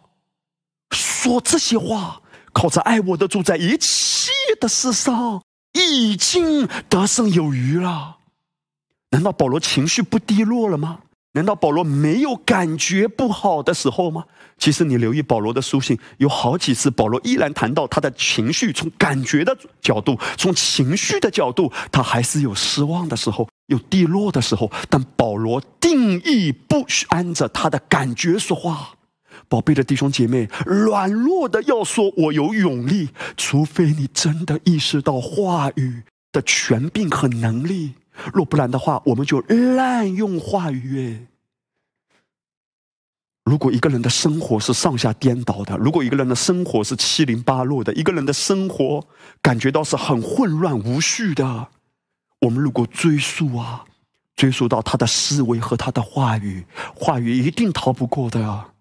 [0.90, 5.42] 说这些话，靠着爱我的主，在一切的事上。
[5.72, 8.18] 已经得胜有余了，
[9.10, 11.00] 难道保罗情绪不低落了吗？
[11.32, 14.24] 难道保罗没有感觉不好的时候吗？
[14.56, 24.72] 其实你留意保罗的书信，有好几次保罗依然谈到他的情绪，从感觉的角度，从情绪的角度，他还是有失望的时候，有低落的时候。
[24.88, 28.94] 但保罗定义不按着他的感觉说话。
[29.48, 37.94] 宝贝的弟兄姐妹，软弱的要说“我有勇力”，除非你真的意识到话语的权柄和能力，
[38.32, 41.26] 若不然的话，我们就滥用话语。
[43.44, 49.06] 如果一个人的生活是上下颠倒的，如果一个人的生活是七零八落的，一个人的生活
[49.40, 51.68] 感觉到是很混乱无序的，
[52.42, 53.86] 我们如果追溯啊，
[54.36, 58.72] 追溯到他的思维和他的话语，话语一定逃不过的。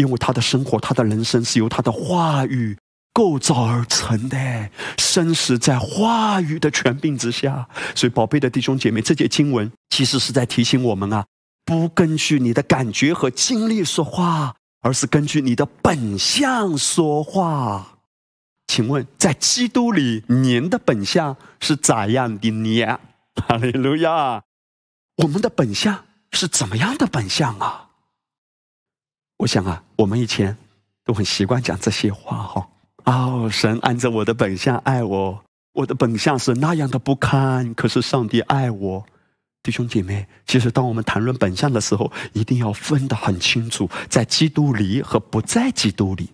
[0.00, 2.76] 因为他的生活，他的人生是由他的话语
[3.12, 7.68] 构造而成的，生死在话语的权柄之下。
[7.94, 11.26] 所以，宝贝的弟兄姐妹，这节经文其实是在提醒我们啊，
[11.66, 17.98] 不根据你的感觉和经历说话，而是根据你的本相说话。
[18.68, 22.98] 请问，在基督里，您的本相是咋样的呢？
[23.34, 24.42] 哈利路亚！
[25.16, 27.89] 我们的本相是怎么样的本相啊？
[29.40, 30.54] 我想啊，我们以前
[31.02, 32.68] 都很习惯讲这些话哈。
[33.04, 39.06] 哦，神按照我的本相爱我，我的本相是那样的不堪，可是上帝爱我。
[39.62, 46.30] 弟兄姐妹，其实当我们谈论本相的时候，一定要分得很清楚，在基督里和不在基督里，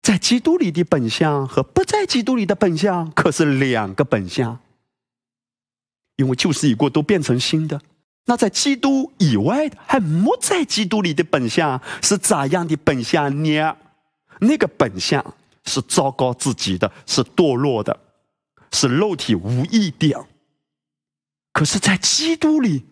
[0.00, 4.58] 在基督里的本相和不在基督里的本相可是两个本相，
[6.16, 7.82] 因为旧事已过，都变成新的。
[8.26, 13.76] 那在基督以外的，还没在基督里的本相是咋样的本相呢？
[14.40, 15.34] 那个本相
[15.64, 17.98] 是糟糕自己的，是堕落的，
[18.72, 20.26] 是肉体无益的。
[21.52, 22.84] 可是，在基督里，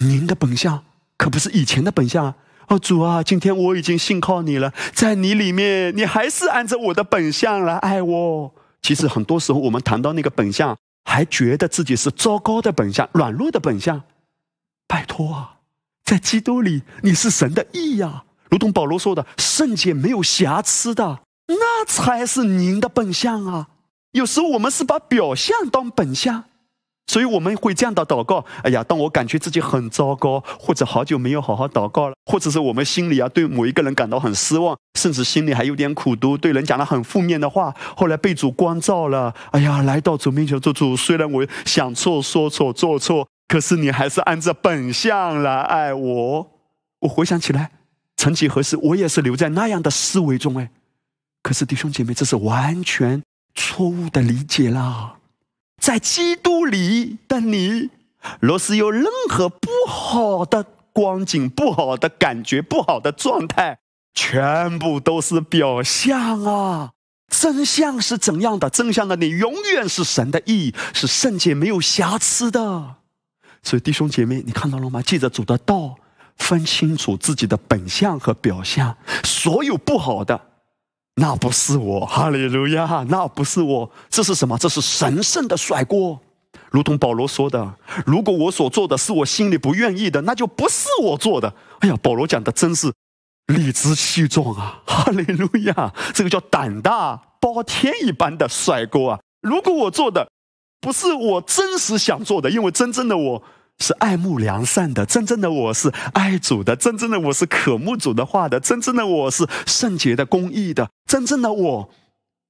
[0.00, 0.84] 您的本相
[1.16, 2.34] 可不是以前的本相
[2.66, 8.54] 哦，主啊，今天我已经信靠你了，在你里面，你还是按照我的本相来爱我。
[8.82, 14.02] 其实，很多时候我们谈到那个本相，还觉得自己是糟糕的本相，软弱的本相。
[14.88, 15.54] 拜托啊，
[16.04, 23.68] 在基督里你是神的义呀，如同保罗说的，圣洁没有瑕疵的，那才是您的本相啊。
[24.12, 26.44] 有时候我们是把表象当本相，
[27.06, 43.28] 所以我们会这样的祷告：哎呀，当我感觉自己很糟糕，或者好久没有好好祷告了，或者是我们心里啊对某一个人感到很失望，甚至心里还有点苦毒，对人讲了很负面的话，后来被主光照了，哎呀，来到主面前做主，虽然我想错、说错、做错。
[43.48, 46.50] 可是你还是按照本相来爱我。
[47.00, 47.70] 我回想起来，
[48.16, 50.70] 曾几何时，我也是留在那样的思维中哎。
[51.42, 53.22] 可是弟兄姐妹，这是完全
[53.54, 55.14] 错误的理解啦。
[55.80, 57.88] 在基督里的你，
[58.40, 63.78] 若是有任何不好的光景、不好的感觉、不好的状态，
[64.12, 66.90] 全部都是表象啊。
[67.30, 68.68] 真相是怎样的？
[68.68, 72.96] 真相的你，永远是神的意，是圣洁、没有瑕疵的。
[73.68, 75.02] 所以弟兄姐妹，你看到了吗？
[75.02, 75.94] 记着主的道，
[76.38, 78.96] 分清楚自己的本相和表象。
[79.22, 80.40] 所有不好的，
[81.16, 83.90] 那不是我，哈利路亚，那不是我。
[84.08, 84.56] 这是什么？
[84.56, 86.18] 这是神圣的甩锅。
[86.70, 87.74] 如同保罗说的
[88.06, 92.90] ：“如果我所做的是我心里不愿意的，那就不是我做的。”哎呀，保罗讲的真是
[93.48, 94.80] 理直气壮啊！
[94.86, 99.20] 哈利路亚，这个叫胆大包天一般的甩锅啊！
[99.42, 100.26] 如果我做的。
[100.80, 103.42] 不是我真实想做的，因为真正的我
[103.78, 111.90] 是爱慕良善的，真正的我是爱主的，真正的我是渴慕主的话的，真正的我是圣洁的、公义的，真正的我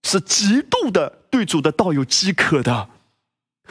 [0.03, 2.89] 是极度的对主的道有饥渴的。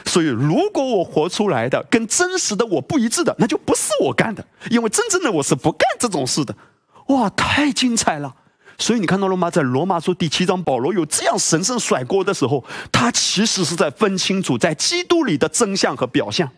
[0.04, 6.54] 所以，如果我活出来的跟真实的我不一致的，那就不是我干的，因为真正的我是不干这种事的。
[7.08, 8.36] 哇，太精彩了！
[8.78, 9.50] 所以你看到了吗？
[9.50, 16.48] 在罗马书第七章，保罗有这样神圣甩锅的时候，他其实是在分清楚在基督里的真相和表象。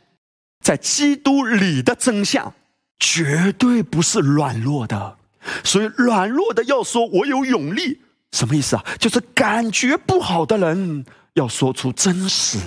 [0.61, 2.55] 在基督里的真相，
[2.99, 5.19] 绝对不是软弱的。
[5.65, 8.03] 所以，软弱的要说我有勇力，
[8.33, 8.85] 什么意思啊？
[8.99, 12.59] 就是感觉不好的人要说出真实。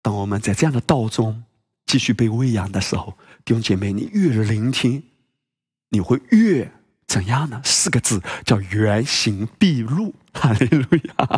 [0.00, 1.42] 当我们在这样的道中
[1.84, 5.02] 继续被喂养的时候，弟兄姐妹，你越聆听，
[5.88, 6.70] 你会越
[7.08, 7.60] 怎样呢？
[7.64, 10.14] 四个字叫原形毕露。
[10.32, 11.28] 哈利路亚！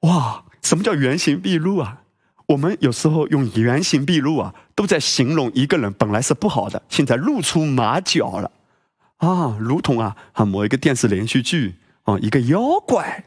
[0.00, 2.02] 哇，什么叫原形毕露啊？
[2.46, 8.50] 我们有时候用原形毕露啊，都在形容一个人本来是不好的，现在露出马脚了
[9.18, 13.24] 啊，如同啊，啊某一个电视连续剧啊，一个妖怪，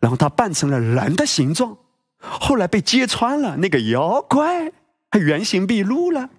[0.00, 1.76] 然后他扮成了人的形状。
[2.18, 4.72] 后来被揭穿了，那个妖怪
[5.10, 6.30] 他原形毕露了，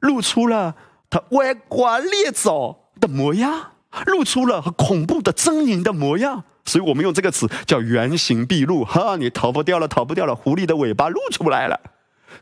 [0.00, 0.74] 露出了
[1.10, 3.72] 他歪瓜裂枣的模样，
[4.06, 6.44] 露出了恐怖的狰狞的模样。
[6.66, 8.84] 所以我们用这个词叫原形毕露。
[8.84, 11.80] 哈，你逃不掉了，逃不掉了，狐狸的尾巴露出来了。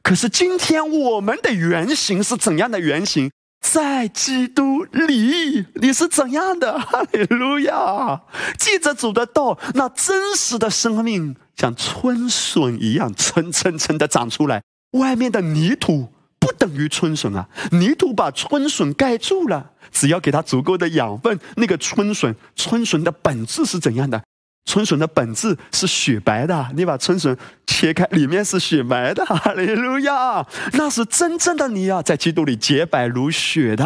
[0.02, 3.30] 可是今天我们的原型是怎样的原型？
[3.60, 6.78] 在基督里，你是怎样的？
[6.78, 8.20] 哈利路亚！
[8.58, 14.62] 记着主的道，那真实的生命像春笋一样蹭蹭蹭的长出来。
[14.92, 19.70] 外面的泥土不等于春笋啊，泥土把春笋盖住了。
[19.94, 24.22] 只要给它足够的养分，那个春笋，春笋的本质是怎样的？
[24.66, 27.36] 春笋的本质是雪白的，你把春笋
[27.66, 29.24] 切开，里面是雪白的。
[29.26, 33.84] 哈利路亚，那是真正的你啊，在基督里洁白如雪的。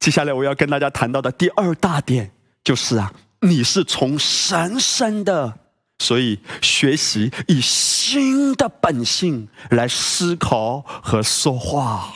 [0.00, 2.32] 接下来我要跟大家谈到的第二大点
[2.64, 5.58] 就是啊，你是从神生的，
[5.98, 12.12] 所以学习以新的本性来思考和说话。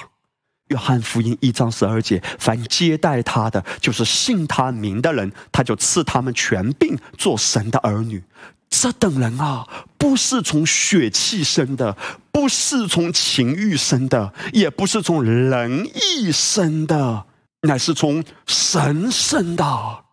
[0.69, 8.23] 约翰福音一章十二节：凡接待他的，就是信他名的人，他就赐他们权柄做神的儿女。
[8.69, 9.64] 这等人啊，
[9.97, 11.97] 不是从血气生的，
[12.33, 17.27] 不是从情欲生的，也不是从人意生的，
[17.62, 20.05] 乃是从神生的。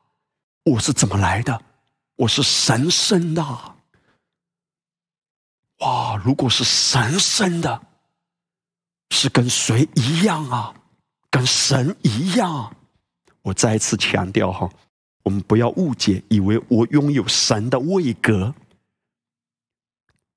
[0.66, 1.62] 我是怎么来的？
[2.18, 3.44] 我是神生的。
[5.80, 6.16] 哇！
[6.24, 7.82] 如果是神生的。
[9.10, 10.74] 是跟谁一样啊？
[11.30, 12.76] 跟神一样。
[13.42, 14.70] 我再次强调哈，
[15.24, 18.54] 我们不要误解，以为我拥有神的位格。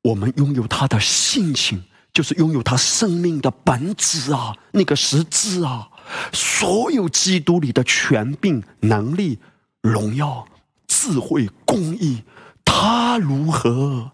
[0.03, 5.91] 我们拥有他的性情，就是拥有他生命的本质啊，那个实质啊。
[6.33, 9.39] 所有基督里的权柄、能力、
[9.83, 10.47] 荣耀、
[10.87, 12.23] 智慧、公义，
[12.65, 14.13] 他如何，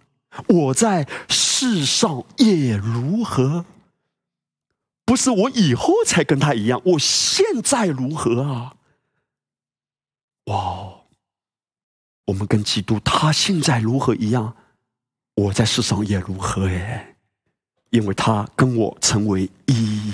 [0.49, 3.65] 我在世上也如何。
[5.05, 8.77] 不是我以后才跟他一样，我现在如何啊？
[10.47, 11.03] 哇！
[12.27, 14.57] 我们跟基督他现在如何一样，
[15.35, 17.17] 我在世上也如何哎，
[17.91, 20.13] 因为他跟我成为一，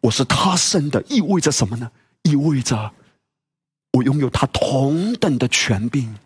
[0.00, 1.92] 我是他生的，意味着什么呢？
[2.22, 2.92] 意味着
[3.92, 6.16] 我拥有他同等的权柄，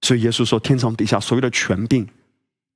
[0.00, 2.08] 所以耶稣说：天上底下所有的权柄。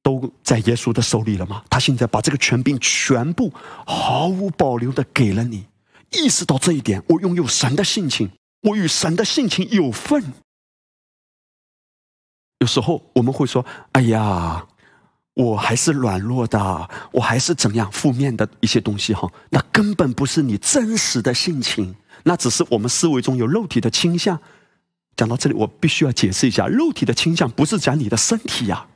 [0.02, 1.62] 都在耶稣的手里了吗？
[1.68, 3.52] 他现在把这个权柄全部
[3.86, 5.66] 毫无保留的给了你。
[6.12, 8.30] 意识到这一点，我拥有神的性情，
[8.62, 10.32] 我与神的性情有份。
[12.58, 14.66] 有时候我们会说：“哎呀，
[15.34, 21.94] 我还是软弱的，我还是怎样负面的一些东西哈。”那根本不是你真实的性情，
[22.24, 24.38] 那只是我们思维中有肉体的倾向。
[25.16, 28.88] 讲到这里，我必须要解释一下，肉体的倾向不是讲你的身体呀。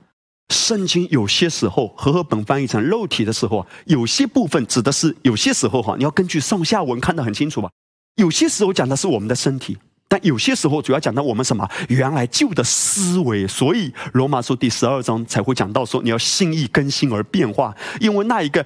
[0.50, 7.70] 圣经有些时候和合本翻译成肉体的时候啊，有些部分指的是有些时候哈，你要根据上下文看得很清楚吧。
[8.16, 9.76] 有些时候讲的是我们的身体，
[10.06, 13.46] 但有些时候主要讲到我们什么原来旧的思维。
[13.48, 18.64] 所以罗马书第十二章才会讲到说，你要心意更新而变化，因为那一个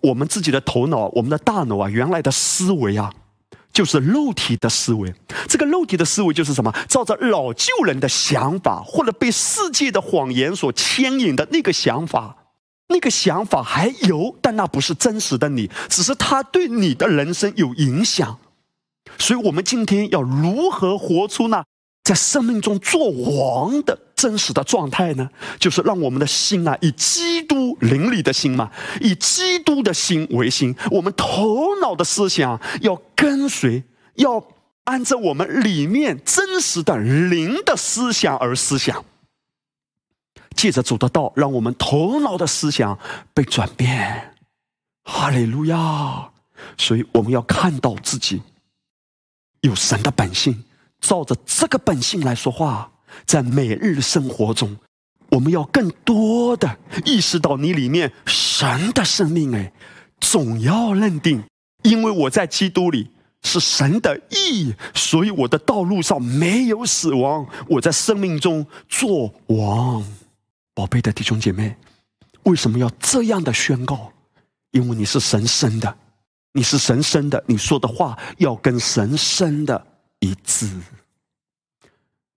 [0.00, 3.12] 我们自己的头脑、我们的大脑啊，原来的思维啊。
[3.78, 5.14] 就是肉体的思维，
[5.46, 6.74] 这个肉体的思维就是什么？
[6.88, 12.34] 照着老旧人的想法，或者被世界的谎言所牵引的那个想法，
[12.88, 18.40] 那个想法还有，但那不是真实的你，只是他对你的人生有影响。
[19.16, 21.62] 所以，我们今天要如何活出呢
[22.08, 25.28] 在生命中做王的真实的状态呢？
[25.60, 28.70] 就是让我们的心啊，以基督灵里的心嘛，
[29.02, 30.74] 以基督的心为心。
[30.90, 33.84] 我们头脑的思想要跟随，
[34.14, 34.42] 要
[34.84, 39.04] 按照我们里面真实的灵的思想而思想。
[40.56, 42.98] 借着主的道，让我们头脑的思想
[43.34, 44.34] 被转变。
[45.04, 46.30] 哈利路亚！
[46.78, 48.40] 所以我们要看到自己
[49.60, 50.64] 有神的本性，
[51.00, 52.90] 照着这个本性来说话。
[53.24, 54.76] 在每日生活中，
[55.30, 59.54] 我们要更多的意识到你里面神的生命。
[59.54, 59.72] 哎，
[60.20, 61.42] 总要认定，
[61.82, 63.10] 因为我在基督里
[63.42, 67.46] 是神的义，所以我的道路上没有死亡。
[67.68, 70.04] 我在生命中做王。
[70.74, 71.74] 宝贝的弟兄姐妹，
[72.44, 74.12] 为什么要这样的宣告？
[74.72, 75.96] 因为你是神生的，
[76.52, 79.86] 你是神生的，你说的话要跟神生的
[80.20, 80.70] 一致。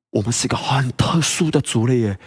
[0.09, 2.17] 我们是一个很特殊的族类。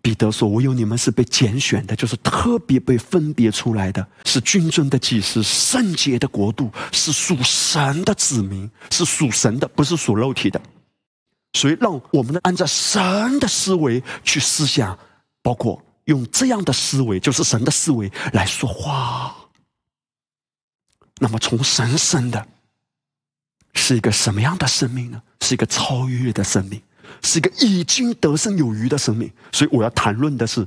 [0.00, 10.60] 彼得说：“唯有你们是被拣选的，就是特别被分别出来的，是君尊的祭司，圣洁的国度，是属神的子民，是属神的，不是属肉体的。
[11.54, 14.98] 所以，让我们按照神的思维去思想。”
[15.42, 19.36] 包括用这样的思维，就是神的思维来说话。
[21.18, 22.46] 那么，从神生的，
[23.74, 25.22] 是一个什么样的生命呢？
[25.40, 26.80] 是一个超越的生命，
[27.22, 29.30] 是一个已经得胜有余的生命。
[29.52, 30.66] 所以，我要谈论的是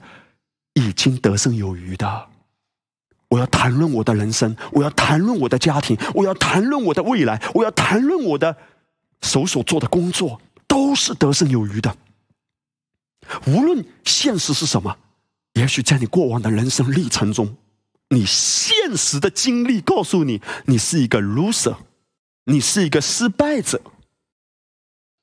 [0.74, 2.28] 已经得胜有余的。
[3.30, 8.55] 我要谈论我的人生，我要谈论我的家庭，我要谈论我的未来，我要谈论我的
[9.22, 11.97] 手所做的工作，都是得胜有余的。
[13.47, 14.97] 无论现实是什么，
[15.53, 17.58] 也许在你过往的人生历程中，
[18.10, 21.76] 你现实的经历告诉你，你是一个 loser，
[22.47, 23.81] 你是一个失败者。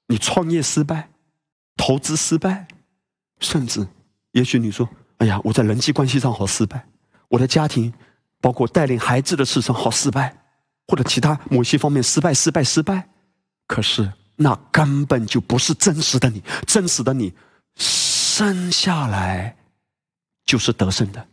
[0.06, 1.08] 你创业失败，
[1.76, 2.68] 投资失败，
[3.40, 3.86] 甚至，
[4.32, 4.86] 也许你说
[5.18, 6.86] ：“哎呀，我在人际关系上好失败，
[7.28, 7.92] 我的家庭，
[8.40, 10.36] 包括带领孩子的事上好失败，
[10.86, 13.08] 或者其他某些方面失败、失败、失败。”
[13.66, 17.32] 可是那根本就不是真实的你，真实的你。
[17.76, 19.56] 生下来
[20.44, 21.26] 就是得胜的，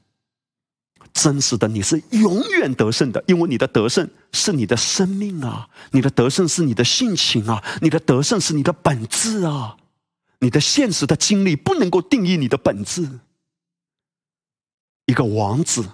[1.14, 9.78] 真实的你是永远得胜的，因为你的得胜是你的生命啊，你的得胜是你的性情啊，你的得胜是你的本质啊，
[10.40, 13.20] 你的现实的经历不能够定义你的本质。
[15.06, 15.86] 一个王子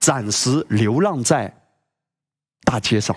[0.00, 1.62] 暂时流浪在
[2.64, 3.16] 大街上，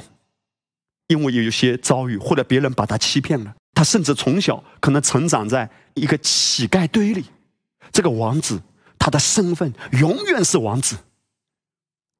[1.07, 3.55] 因为有一些遭遇，或者别人把他欺骗了。
[3.73, 7.25] 他甚至从小可能成长在一个乞丐堆里，
[7.91, 8.61] 这个王子
[8.99, 10.95] 他的身份永远是王子。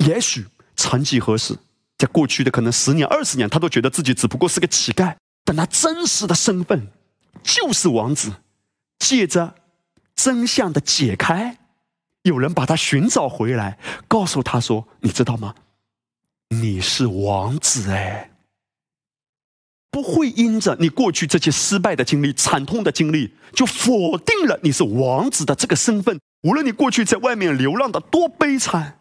[0.05, 0.45] 也许
[0.75, 1.57] 曾几何时，
[1.97, 6.87] 在过去的可能十年、二十年，他都觉得自己只不过是个乞丐，但他真实的身份
[7.43, 8.33] 就是王子。
[8.99, 9.55] 借着
[10.15, 11.57] 真相的解开，
[12.23, 13.77] 有人把他寻找回来，
[14.07, 15.53] 告诉他说：“你知道吗？
[16.49, 18.31] 你是王子哎。”
[19.91, 26.19] 不会因着你过去这些失败的经历、惨痛的经历，就否定了你是王子的这个身份。
[26.43, 28.99] 无论你过去在外面流浪的多悲惨，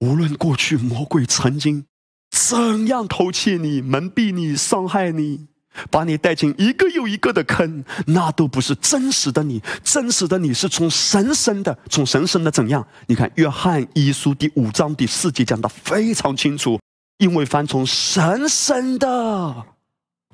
[0.00, 1.86] 无论过去魔鬼曾经
[2.30, 5.46] 怎样偷窃你、蒙蔽你、伤害你，
[5.90, 9.62] 把你带进一个又一个的坑，那都不是真实的你。
[9.82, 12.86] 真实的你是从神生的，从神生的怎样？
[13.06, 16.78] 你看《约翰一书》第五章第四节讲的非常清楚，
[17.18, 19.66] 因为凡从神生的。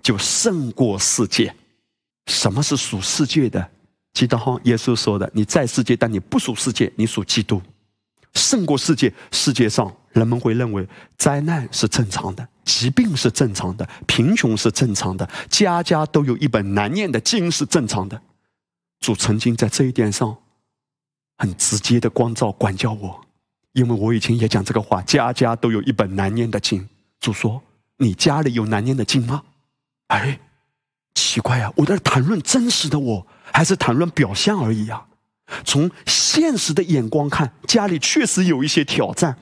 [0.02, 1.54] 就胜过世界。
[2.26, 3.70] 什么是属世界的？
[4.12, 7.62] 记得哈，耶稣说的：“你在世界，但你不属世界，你属基督。
[8.34, 9.12] 胜过世界。
[9.30, 18.20] 世界上人们会认为灾难是正常的，疾病是正常的，贫穷是正常的，家家都有一本难念的经是正常的。
[19.00, 20.36] 主曾经在这一点上
[21.38, 23.20] 很直接的光照管教我，
[23.72, 26.88] 因为我以前也讲这个话：家家都有一本难念的经。
[27.20, 27.62] 主说：
[27.96, 29.42] 你家里有难念的经吗？
[30.08, 30.38] 哎，
[31.14, 31.72] 奇怪呀！
[31.76, 35.06] 我在谈论真实的我，还是谈论表象而已啊？
[35.64, 39.36] 从现实的眼光看，家里确实有一些挑战。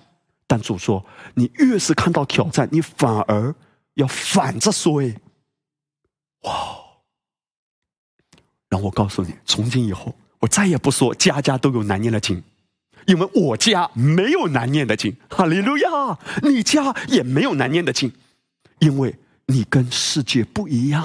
[0.46, 1.04] 但主说，
[1.34, 3.54] 你越是看到挑战，你反而
[3.94, 5.02] 要反着说。
[5.02, 5.14] 哎，
[6.42, 6.52] 哇！
[8.68, 12.42] 让我告诉你，从今以后，我再也不说家家都有难念的经，
[13.06, 15.16] 因为我家没有难念的经。
[15.28, 16.18] 哈利路亚！
[16.42, 18.12] 你家也没有难念的经，
[18.80, 19.16] 因为。
[19.46, 21.02] 你跟世界不一样，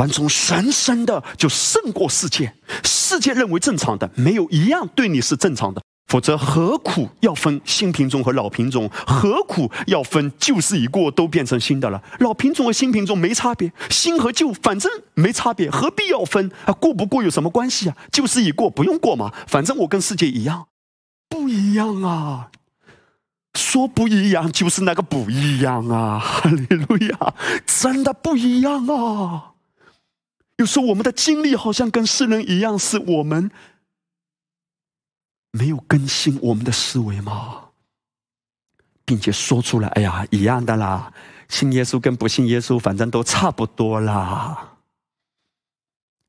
[0.00, 2.54] 凡从神生的就胜过世界。
[2.82, 8.90] 世界认为正常的，没有一样对你是正常的；否则何苦要分新品种和老品种？
[9.06, 12.02] 何苦要分旧事已过都变成新的了？
[12.20, 16.72] 老品种和新品种没差别，新和旧反正没差别，何必要分啊？
[16.72, 17.96] 过不过有什么关系啊？
[18.10, 20.68] 旧事已过不用过嘛，反正我跟世界一样，
[21.28, 22.48] 不一样啊！
[23.52, 26.18] 说不一样就是那个不一样啊！
[26.24, 27.34] 哈利路亚，
[27.66, 29.48] 真的不一样啊！
[30.60, 33.50] 有时候我们的经历好像跟世人一样，是我们。
[35.52, 37.70] 没有更新我们的思维吗？
[39.06, 41.10] 并且说出来，哎呀，一样的啦，
[41.48, 44.76] 信耶稣跟不信耶稣，反正都差不多啦。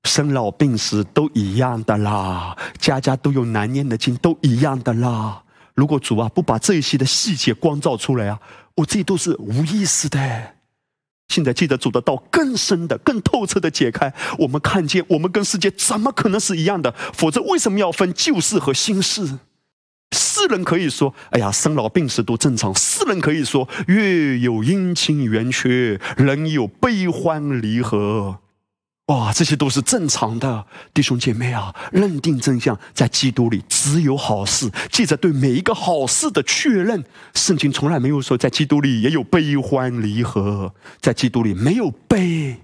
[0.06, 5.44] 生老病死都一样的啦，家家都有难念的经，都一样的啦。
[5.76, 8.40] 如果主啊不把这些的细节光照出来啊，
[8.76, 10.56] 我这都是无意识的。
[11.32, 16.94] 现在记得主的道更深的、更透彻的解开，我们看见我们跟世界怎么可能是一样的？
[17.14, 19.40] 否则为什么要分旧事和新事？
[20.14, 28.40] 世人可以说：“哎呀，生老病死都正常。”世人可以说：“月有阴晴圆缺，人有悲欢离合。”
[29.08, 31.76] 哇，这些都是正常的，弟兄姐妹啊！
[31.92, 34.72] 认定真相，在基督里只有好事。
[34.90, 42.62] 记着对每一个好事的确认，圣经从来没有说在基督里也有悲欢离合，在基督里没有悲，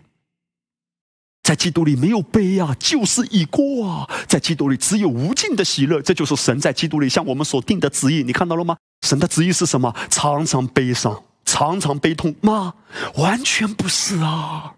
[1.44, 6.02] 在基督里没有悲啊，就是已过啊，在基督里只有无尽的喜乐。
[6.02, 8.24] 这就是神在基督里向我们所定的旨意。
[8.24, 8.78] 你看到了吗？
[9.06, 9.94] 神的旨意是什么？
[10.10, 12.76] 常常悲伤，常常悲痛吗？
[13.16, 14.76] 完全不是啊。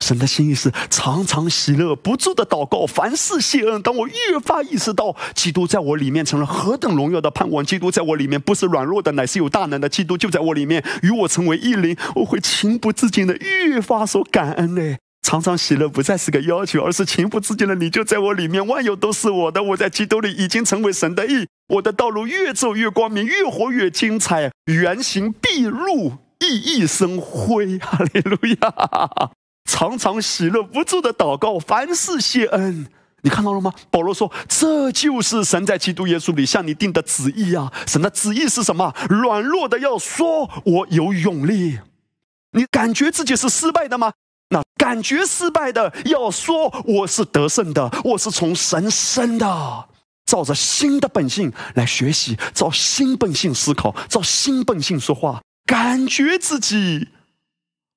[0.00, 3.80] 神的心意是常常喜乐，不住的祷告，凡事谢恩。
[3.80, 9.88] 当我越发意识到基督在我里面成了何等荣耀的盼望，基督在我里面不是软弱的，乃是有大能的。
[9.88, 14.98] 基督就在我里面与我成为一灵，我会情不自禁的越发所感恩嘞。
[15.22, 19.62] 常常喜乐不再是个要求，而是情不自禁的，你就在我里面，万有都是我的。
[19.62, 27.78] 我在基督里已经成为神的义，我的道路越走越光明，越活越精彩，原形毕露，熠熠生辉。
[27.84, 29.30] 哈利路亚。
[29.70, 32.88] 常常喜乐不住的祷告，凡事谢恩。
[33.22, 33.72] 你看到了吗？
[33.88, 37.72] 保罗说：“这就是神在基督耶稣里向你定的旨意啊！
[37.86, 38.92] 神的旨意是什么？
[39.08, 41.78] 软弱的要说我有勇力。
[42.52, 44.12] 你感觉自己是失败的吗？
[44.48, 49.88] 那感觉失败的要说我是得胜的，我是从神生的，
[50.26, 57.08] 照着新的本性来学习，照新本性思考，照新本性说话，感觉自己。”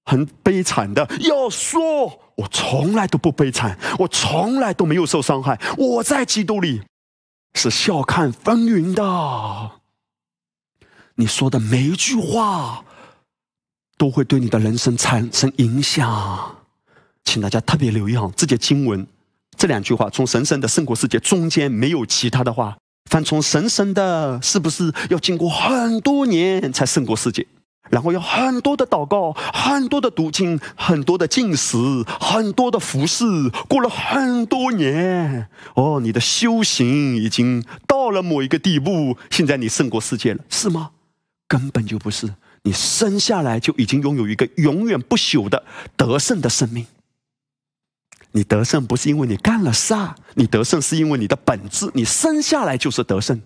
[0.05, 6.81] 很悲惨的，要说，我从来都不悲惨，我从来都没有受伤害，我在基督里
[7.53, 9.71] 是笑看风云的。
[11.15, 12.83] 你说的每一句话
[13.97, 16.57] 都会对你的人生产生影响，
[17.23, 18.29] 请大家特别留意啊！
[18.35, 19.07] 这节经文
[19.55, 22.75] 这两句话，从神圣的圣国世界中间没有其他的话，
[23.09, 27.45] 凡从神圣的，是不是要经过很多年才胜过世界？
[27.89, 31.77] 然后有很多的祷告，很多的读经，很多的进食，
[32.19, 33.25] 很多的服侍，
[33.67, 40.91] 过了很多年，哦，你的修行已经到了某一个地步，现在你胜过世界了，是吗？
[41.47, 45.63] 根本就不是，你生下来就已经拥有一个永远不朽的
[45.95, 46.87] 得胜的生命。
[48.31, 53.39] 你得胜不是因为你干了啥，你得胜是因为你的本质，你生下来就是得胜。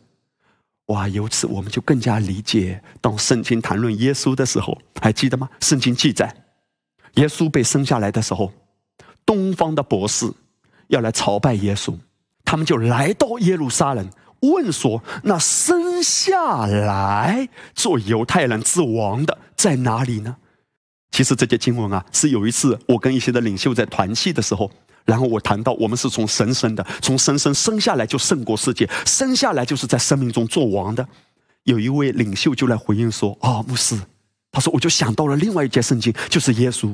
[0.88, 1.08] 哇！
[1.08, 5.50] 由此我们就更加理解，当圣经谈论耶稣的时候，还记得吗？
[5.60, 6.34] 圣经记载，
[7.16, 8.54] 耶稣被生下来的时候，
[9.26, 10.32] 东方的博士
[10.88, 11.94] 要来朝拜耶稣，
[12.46, 14.10] 他们就来到耶路撒冷，
[14.42, 20.38] 问说：“那生下来做犹太人之王的在哪里呢？”
[21.12, 24.72] 其实这节经文啊，是有一次我跟一些的领袖在团契的时候。
[25.08, 31.08] 然后我谈到，我们是从神生的，从神生生下来就胜过世界，生下来就是在生命中做王的。
[31.64, 33.98] 有一位领袖就来回应说：“啊，牧师，
[34.52, 36.94] 他说我就想到了另外一节圣经，就是耶稣。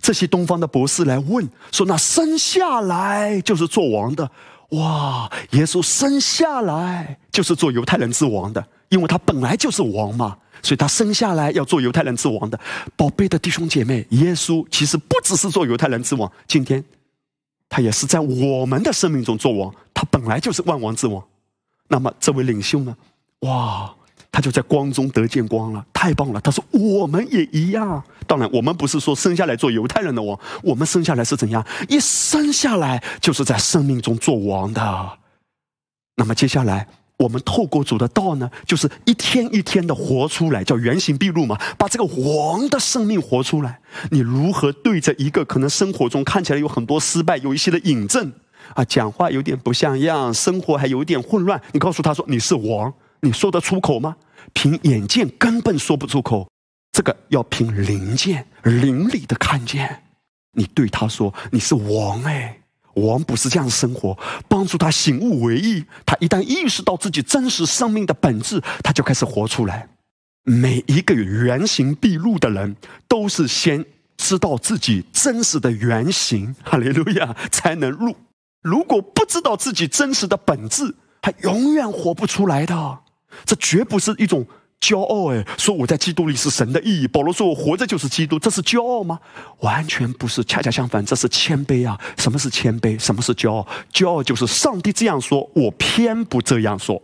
[0.00, 4.30] 这些东方的博士来问说，那生下来就是做王的，
[4.70, 12.58] 哇，耶稣生下来就是做犹太人之王的，因为他本来就是王嘛，所以他生下来要做犹太人之王的。
[12.96, 16.82] 宝贝的弟兄姐妹，耶稣其实不只是做犹太人之王，今天。”
[17.72, 21.24] 他也是在我们的生命中做王，他本来就是万王之王。
[21.88, 22.94] 那么这位领袖呢？
[23.40, 23.90] 哇，
[24.30, 26.40] 他就在光中得见光了，太棒了！
[26.42, 28.04] 他说我们也一样。
[28.26, 31.66] 当然，我们不是说生下来做犹太人的王，我们生下来是怎样？
[31.88, 35.18] 一生下来就是在生命中做王的。
[36.16, 36.86] 那么接下来。
[37.18, 43.80] 我们透过主的道呢，就是一天一天的活出来，叫原形毕露嘛，把这个王的生命活出来。
[44.10, 48.32] 你如何对着一个可能生活中看起来有很多失败、有一些的引证，
[48.74, 51.60] 啊，讲话有点不像样，生活还有点混乱。
[51.72, 54.16] 你告诉他说你是王，你说得出口吗？
[54.52, 56.48] 凭眼见根本说不出口，
[56.90, 60.02] 这个要凭灵见，灵里的看见。
[60.54, 62.61] 你对他说你是王哎，
[62.94, 64.18] 王不是这样生活，
[64.48, 65.84] 帮助他醒悟为意。
[66.04, 69.88] 他一旦意识到自己真实生命的本质，他就开始活出来。
[70.44, 72.76] 每一个原形毕露的人，
[73.06, 73.84] 都是先
[74.16, 78.16] 知道自己真实的原形，哈利路亚， 才能入。
[78.62, 82.98] 如果不知道自己真实的本质，他永远活不出来的。
[83.44, 84.46] 这绝不是一种
[84.82, 87.06] 骄傲，哎，说我在基督里是神的意义。
[87.06, 89.20] 保罗说我活着就是基督，这是骄傲吗？
[89.60, 91.96] 完全不是，恰恰相反，这是谦卑啊！
[92.18, 92.98] 什么是谦卑？
[92.98, 93.66] 什么是骄傲？
[93.92, 97.00] 骄傲就是上帝这样说，我偏不这样说。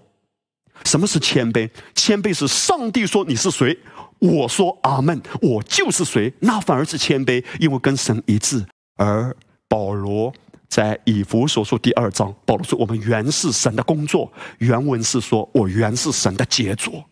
[0.84, 1.70] 什么是谦卑？
[1.94, 3.78] 谦卑是上帝说你是谁，
[4.18, 8.64] 我说阿门，我就是谁，那反而是谦卑，因为跟神一致。
[8.96, 9.34] 而
[9.68, 10.32] 保罗
[10.68, 17.04] 在以弗所说第二章，保罗说我们原是神的工作，原文是说我原是神的杰作。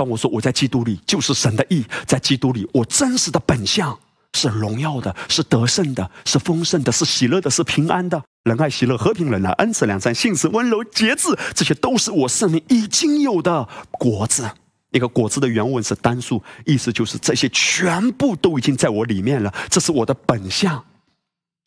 [0.00, 3.98] 当我说我在基督里就是神的义，在基督里我真实的本相
[4.32, 8.22] 是荣耀的，是得胜的，是丰盛的，是喜乐的，是平安的。
[8.44, 14.50] 仁爱、喜乐、和平、忍耐、恩慈、良善、信实、温柔、节制，这些都是我生命已经有的果子。
[14.92, 19.52] 一个果子的原文是单数，意思就是这些全部都已经在我里面了。
[19.68, 20.82] 这是我的本相。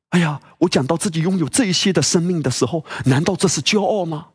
[0.09, 4.29] 哎呀，我讲到自己拥有这些的生命的时候，难道这是骄傲吗？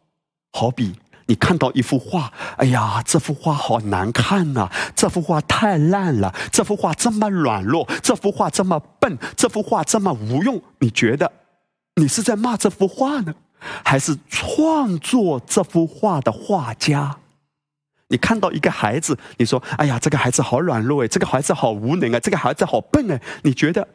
[0.52, 0.94] 好比
[1.28, 4.70] 你看到一幅画，哎呀，这幅画好难看呐！
[4.96, 11.30] 这幅画太烂了，这幅画这么软弱，这幅画这么笨，这幅画这么无用，你觉得？
[11.96, 13.34] 你是在骂这幅画呢，
[13.84, 17.18] 还是创作这幅画的画家？
[18.08, 23.86] 你看到一个孩子，你说：“哎呀，这个孩子好软弱哎，这个孩子好无能啊，这个孩子好笨哎。”你觉得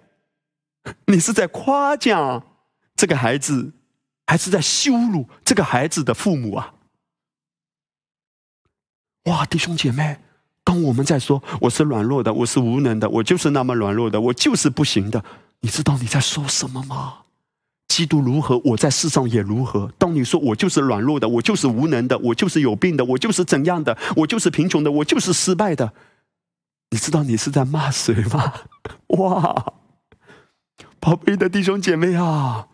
[1.07, 2.43] 你是在夸奖
[2.95, 3.73] 这个孩子，
[4.27, 6.71] 还是在羞辱这个孩子的父母啊？
[9.26, 10.17] 哇，弟兄姐妹，
[10.63, 15.24] 当我们在说我是软弱的，我是无能的，我就是那么软弱的，我就是不行的，
[15.61, 17.19] 你知道你在说什么吗？
[17.88, 19.91] 基督如何，我在世上也如何。
[19.99, 25.93] 当你说我就是软弱的，我就是无能的，我就是有病的，我就是怎样的，我就是贫穷的，我就是失败的，
[26.89, 28.53] 你知道你是在骂谁吗？
[29.19, 29.74] 哇，
[30.99, 32.67] 宝贝的弟兄姐妹啊，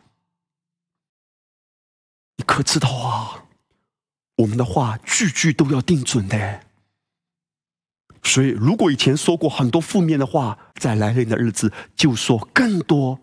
[2.38, 3.44] 你可知道啊？
[4.40, 6.62] 我们的话句句都要定准的。
[8.24, 13.20] 所以，如果以前说过很多负面的话，在来临的日子就说更多。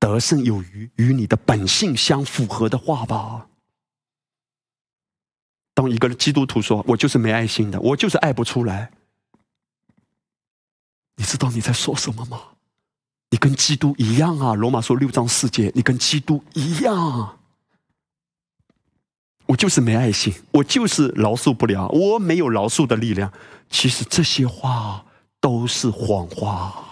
[0.00, 3.48] 得胜有余，与你的本性相符合的话吧。
[5.74, 8.92] 当一个基督徒说：“我就是没爱心的，我就是爱不出来。”
[11.18, 12.40] 你知道你在说什么吗？
[13.30, 14.54] 你跟基督一样啊！
[14.54, 17.37] 罗马书六章四节，你跟基督一样。
[19.48, 23.32] 我就是没爱心，我就是饶恕不了，我没有饶恕的力量。
[23.70, 25.02] 其实这些话
[25.40, 26.84] 都是谎话。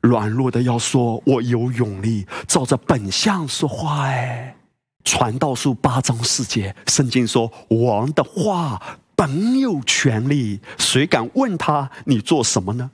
[0.00, 4.06] 软弱的要说，我有勇力，照着本相说话。
[4.08, 4.56] 哎，
[5.04, 12.90] 传道书八章四节，圣经说：“王的话本有权利，谁敢问他你做什么呢？”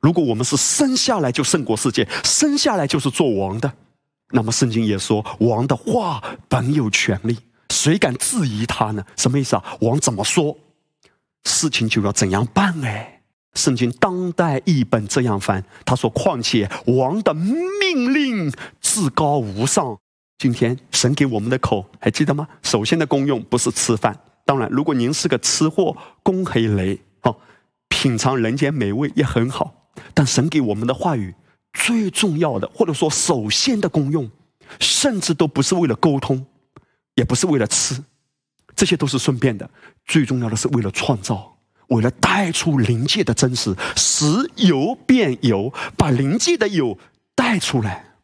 [0.00, 3.72] 如果我们是生下来就胜过世界，生下来就是做王的，
[4.30, 7.36] 那么圣经也说：“王的话本有权利，
[7.72, 9.64] 谁敢质疑他呢？”什么意思啊？
[9.80, 10.56] 王怎么说，
[11.44, 12.84] 事情就要怎样办？
[12.84, 13.08] 哎。
[13.54, 18.50] 圣经当代译本这样翻，他说：“况且王的命令
[18.80, 19.98] 至高无上。
[20.38, 22.48] 今天神给我们的口还记得吗？
[22.62, 24.18] 首先的功用不是吃饭。
[24.46, 27.36] 当然，如果您是个吃货，公黑雷哦，
[27.88, 29.90] 品尝人间美味也很好。
[30.14, 31.34] 但神给我们的话语
[31.74, 34.30] 最重要的，或者说首先的功用，
[34.80, 36.46] 甚至都不是为了沟通，
[37.14, 38.02] 也不是为了吃，
[38.74, 39.68] 这些都是顺便的。
[40.06, 41.48] 最重要的是为了创造。”
[41.88, 44.24] 为了带出灵界的真实，使
[44.56, 46.96] 有变有，把灵界的有
[47.34, 48.14] 带出来。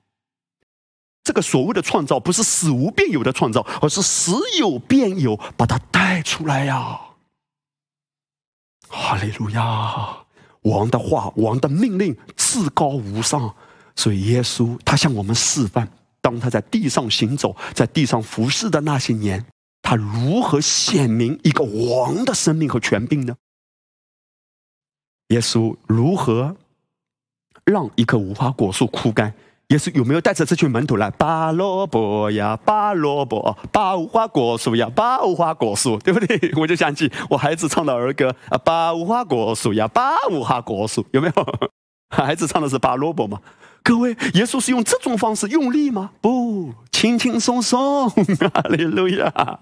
[1.22, 6.99] 这个所谓的创造，不是死无变有的创造，而是死有变有，把它带出来呀！
[8.89, 10.16] 哈利路亚！
[10.62, 13.55] 王的话，王的命令至高无上，
[13.95, 15.86] 所以耶稣他向我们示范，
[16.28, 19.42] 当他在地上行走，在地上服侍的那些年，
[19.80, 23.34] 他如何显明一个王的生命和权柄呢？
[25.28, 26.54] 耶稣如何
[27.64, 29.32] 让一棵无花果树枯干？
[29.68, 31.10] 耶稣有没有带着这群门徒来？
[31.12, 36.38] 拔萝卜呀，拔萝卜，拔无花果树呀，拔无花果树，对不对？
[36.60, 41.70] 我就想起我孩子唱的儿歌啊，拔无花果树呀，拔无花果树，有没有？
[42.10, 43.40] 孩子唱的是拔萝卜嘛？
[43.89, 46.11] 各位，耶稣是用这种方式用力吗？
[46.20, 48.07] 不，轻轻松松，
[48.53, 49.61] 哈利路亚，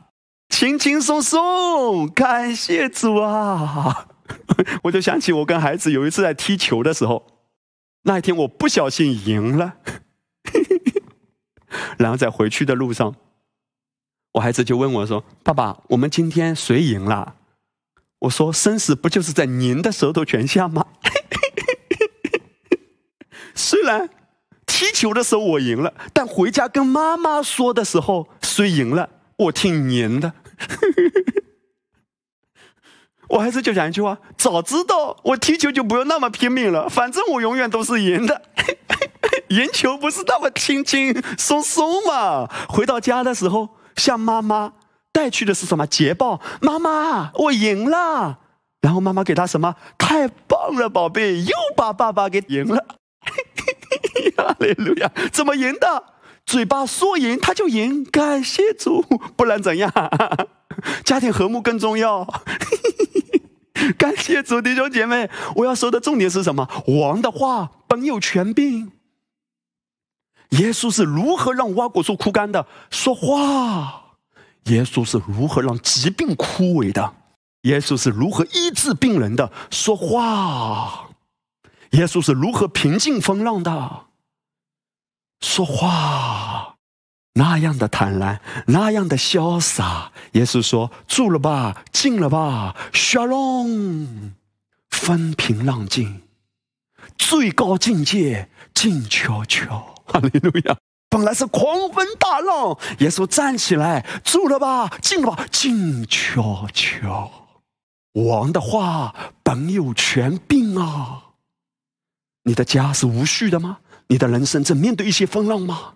[0.49, 4.09] 轻轻松松，感谢主啊！
[4.83, 7.25] 我就想起我跟孩子有一次在踢球的时候，
[8.03, 9.75] 那一天我不小心赢了，
[11.97, 13.15] 然后在回去的路上，
[14.33, 17.37] 我孩子就问我说：“爸爸，我们今天谁赢了？”
[18.27, 20.85] 我说：“生死不就是在您的舌头泉下吗？”
[23.57, 24.09] 虽然
[24.67, 29.09] 踢球的时候我赢了，但回家跟妈妈说的时候，谁赢了？
[29.37, 30.33] 我听您的。
[33.29, 38.43] 我还是就讲一句话：早知道我踢球就不用那么拼命了，反正我永远都是赢的。
[39.51, 42.49] 赢球不是那么轻轻松松嘛？
[42.69, 44.75] 回到家的时候，向妈妈
[45.13, 45.85] 带去的是什么？
[45.87, 46.41] 捷报！
[46.61, 48.39] 妈妈，我赢了。
[48.81, 49.75] 然后妈妈给他什么？
[49.99, 52.87] 太棒了，宝贝，又把爸爸给赢了。
[54.37, 55.11] 哈利路亚！
[55.33, 56.05] 怎么赢的？
[56.45, 59.03] 嘴巴说赢他就赢，感谢主，
[59.37, 59.93] 不然怎样？
[61.05, 62.25] 家庭和睦更重要。
[63.99, 66.69] 感谢主，弟兄姐妹，我要说的重点是什么？
[66.87, 68.93] 王的话本有权柄。
[70.51, 72.67] 耶稣是如何让挖果树枯干的？
[72.91, 74.03] 说话。
[74.67, 77.15] 耶稣是如何让疾病枯萎的？
[77.63, 79.51] 耶稣是如何医治病人的？
[79.71, 81.06] 说话。
[81.97, 84.07] 耶稣是如何平静风浪的？
[85.41, 86.77] 说话，
[87.35, 90.13] 那样的坦然，那样的潇洒。
[90.33, 94.35] 耶稣说：“住了吧，静了吧，沙龙，
[94.91, 96.23] 风平浪静，
[97.17, 100.77] 最高境界静悄悄。”哈利路亚！
[101.09, 107.31] 本来是狂风大浪，耶稣站起来，住了吧，静了吧，静悄悄。
[108.13, 111.23] 王的话本有权柄啊。
[112.47, 113.79] 你的家是无序的吗？
[114.07, 115.95] 你的人生正面对一些风浪吗？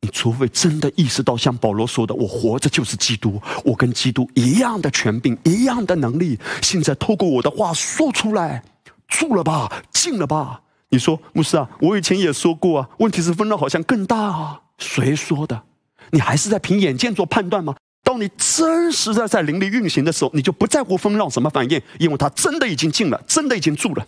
[0.00, 8.62] 你除非真的意识到，像保罗说的：“我活着就是基督，我跟基督一样的权柄，一样的能力。”现在透过我的话说出来，
[9.08, 10.62] 住了吧，进了吧。
[10.90, 12.88] 你说，牧师啊，我以前也说过啊。
[12.98, 14.60] 问题是风浪好像更大啊。
[14.78, 15.60] 谁说的？
[16.12, 17.74] 你还是在凭眼见做判断吗？
[18.04, 24.06] 当你真实的在灵里运行的时候，你就不在乎风浪什么反应，因为它真的已经进了，真的已经住了。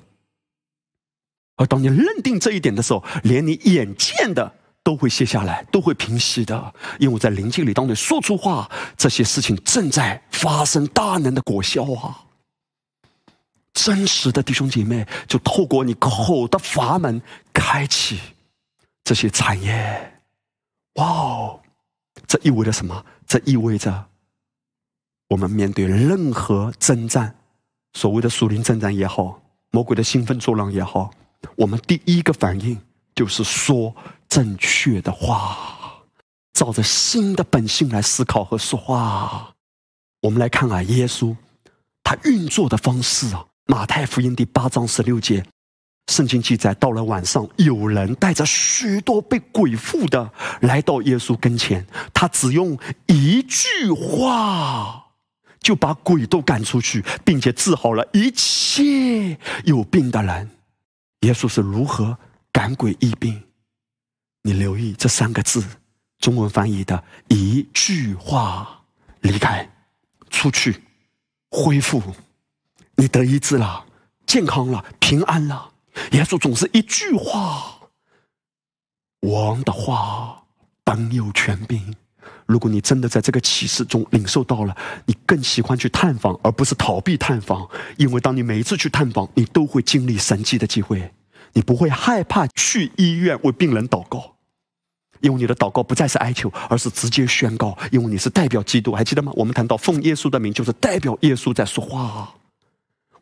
[1.56, 6.74] 而当你认定这一点的时候，连你眼见的都会卸下来，都会平息的。
[6.98, 12.24] 因为在灵界里，当你说出话，这些事情正在发生大能的果效啊！
[13.74, 17.22] 真实的弟兄姐妹，就透过你口的阀门
[17.52, 18.20] 开启
[19.04, 20.20] 这些产业。
[20.94, 21.60] 哇哦！
[22.26, 23.04] 这意味着什么？
[23.26, 24.06] 这意味着
[25.28, 27.34] 我们面对任何征战，
[27.94, 29.40] 所谓的属灵征战也好，
[29.70, 31.10] 魔鬼的兴奋作浪也好。
[31.56, 32.80] 我们第一个反应
[33.14, 33.94] 就是说
[34.28, 36.04] 正确的话，
[36.52, 39.54] 照着新的本性来思考和说话。
[40.22, 41.36] 我们来看啊，耶稣
[42.04, 45.44] 他运作的方式啊，《马太福音》第八章十六节，
[46.08, 55.06] 圣经记载，到了晚上，有人带着许多被鬼附的来到耶稣跟前，他只用一句话
[55.60, 60.50] 就把鬼都赶出去，并且治好了一切有病的人。
[61.22, 62.16] 耶稣是如何
[62.52, 63.42] 赶鬼医病？
[64.42, 65.64] 你留意这三个字，
[66.18, 68.84] 中文翻译的一句话：
[69.20, 69.68] 离开、
[70.30, 70.82] 出去、
[71.50, 72.02] 恢复。
[72.96, 73.86] 你得医治了，
[74.26, 75.72] 健康了，平安了。
[76.10, 77.80] 耶稣总是一句话。
[79.20, 80.44] 王的话
[80.82, 81.94] 本有权柄。
[82.46, 84.76] 如果你真的在这个启示中领受到了，
[85.06, 87.68] 你更喜欢去探访，而不是逃避探访。
[87.96, 91.12] 因为当你每一次去探访，你都会经历神迹的机会，
[91.52, 94.34] 你不会害怕去医院为病人祷告，
[95.20, 99.32] 因为你的祷告不再是哀求，而是直接宣告，因为你是代表基督，还记得吗？
[99.36, 102.34] 我们谈到奉耶稣的名，就是代表耶稣在说话。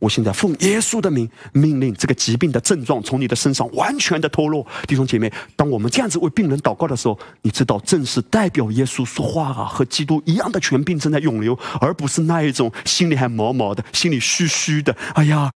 [0.01, 14.97] 我现在奉耶稣的名命令这个疾病的症状从你的身上完全的脱落，弟兄姐妹，当我们这样子为病人祷告的时候，你知道正是代表耶稣说话啊，和基督一样的权柄正在涌流，而不是那一种心里还毛毛的、心里虚虚的。
[15.15, 15.53] 哎呀，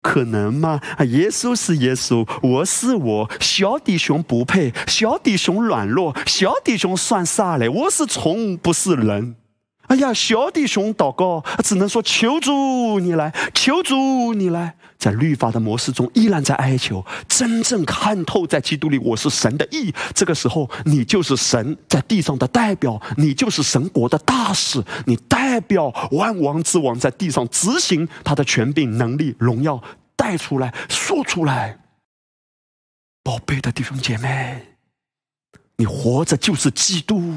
[0.00, 0.80] 可能吗？
[0.96, 7.68] 啊，耶稣是耶稣，我是我，小弟兄不配，小弟兄软弱，小弟兄算啥嘞？
[7.68, 9.36] 我是虫，不是人。
[9.92, 14.74] 哎呀，小弟兄祷告，只能说求主你来，求主你来。
[14.96, 17.04] 在律法的模式中，依然在哀求。
[17.28, 19.92] 真正看透，在基督里，我是神的义。
[20.14, 29.82] 这个时候，你就是神在地上的代表，你就是神国的大使，你代表万王之王在地上执行他的权柄、能力、荣耀，
[30.16, 31.80] 带出来说出来。
[33.22, 34.68] 宝贝的弟兄姐妹，
[35.76, 37.34] 你活着就是基督，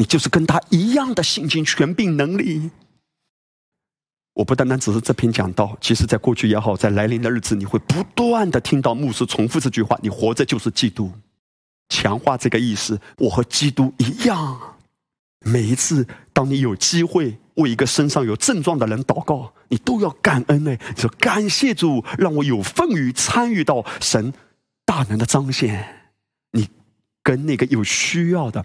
[0.00, 2.70] 你就是跟他一样的性情、权柄、能力。
[4.32, 11.12] 我不单单只是这篇讲道，其实在过去也好，在来临的日子，你会不断的听到牧师重复这句话：你活着就是基督，
[11.90, 12.98] 强化这个意思。
[13.18, 14.78] 我和基督一样。
[15.44, 24.32] 每一次，当你有机会为一个身上有症状的人祷告，你都要感恩哎，你说感谢主，让我有份于参与到神
[24.86, 26.06] 大能的彰显。
[26.52, 26.70] 你
[27.22, 28.64] 跟那个有需要的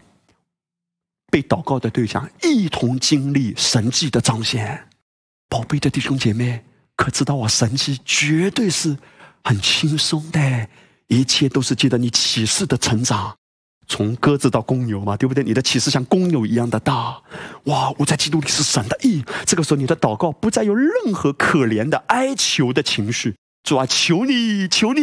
[1.35, 4.87] 被祷告的对象一同经历神迹的彰显。
[5.49, 6.63] 宝贝的弟兄姐妹，
[6.95, 7.45] 可知道啊？
[7.45, 8.95] 神迹绝对是
[9.43, 10.69] 很轻松的，
[11.07, 13.35] 一切都是记得你启示的成长。
[13.85, 15.43] 从鸽子到公牛嘛，对不对？
[15.43, 17.21] 你的启示像公牛一样的大，
[17.65, 17.93] 哇！
[17.97, 19.21] 我在基督里是神的意。
[19.45, 25.01] 这个时候，你的祷告不再有任何可怜的哀求的情绪，主啊，求你，求你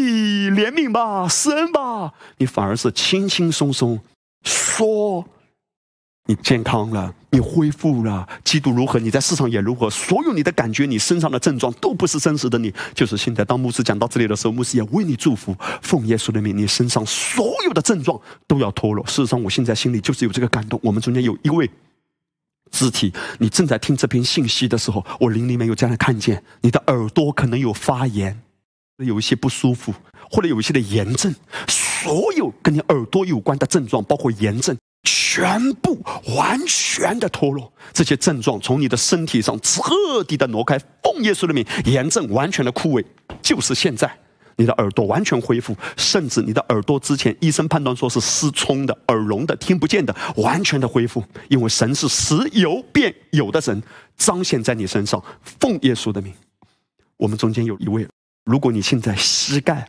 [0.50, 2.14] 怜悯吧，施恩吧。
[2.38, 4.00] 你反而是轻轻松松
[4.42, 5.28] 说。
[6.32, 9.90] 你健康了，你恢复了，基督如何，你在世上也如何。
[9.90, 12.72] 所有你的感觉，你身上的症状都不是真实的你。
[12.94, 19.06] 就是现在，当牧师讲到这里的时候，牧师也为你祝福，奉耶稣的名，你身上所有的症状都要脱落。
[19.06, 20.80] 事实上，我现在心里就是有这个感动。
[20.82, 21.68] 我们中间有一位
[22.70, 28.40] 肢体，你正在听这篇信息的时候，我灵里面有这样的看见，你的耳朵可能有发炎，
[28.96, 29.92] 有一些不舒服，
[30.30, 31.34] 或者有一些的炎症。
[31.68, 34.74] 所有跟你耳朵有关的症状，包括炎症。
[35.04, 36.00] 全部
[36.36, 40.78] 完全的脱落，这些症状从你的身体上彻底的挪开。
[41.02, 43.04] 奉耶稣的名，炎症完全的枯萎，
[43.40, 44.10] 就是现在，
[44.56, 51.24] 你的耳朵完全恢复，甚至你的耳朵之前医生判断说是失聪的、耳聋的、听不见的，完全的恢复。
[51.48, 53.82] 因为神是时有变有的神，
[54.16, 55.22] 彰显在你身上。
[55.42, 56.32] 奉耶稣的名，
[57.16, 58.06] 我们中间有一位，
[58.44, 59.88] 如果你现在膝盖。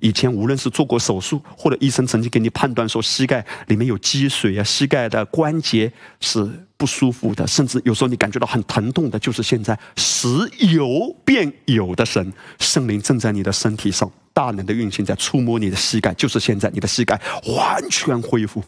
[0.00, 10.28] 以前无论是做过手术，或者医生曾经给你判断说膝盖里面有积水啊，膝盖的关节是不舒服的，甚至有时候你感觉到很疼痛的，就是现在时
[10.58, 17.20] 有变有的神圣灵正在你的身体上大能的运行，在触摸你的膝盖，就是现在你的膝盖
[17.56, 18.62] 完全恢复，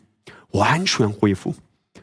[0.52, 1.54] 完全恢复，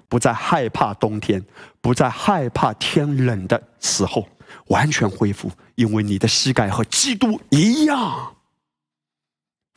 [0.07, 1.43] 不再害怕冬天，
[1.81, 4.27] 不再害怕天冷的时候，
[4.67, 8.34] 完全恢复，因为你的膝盖和基督一样。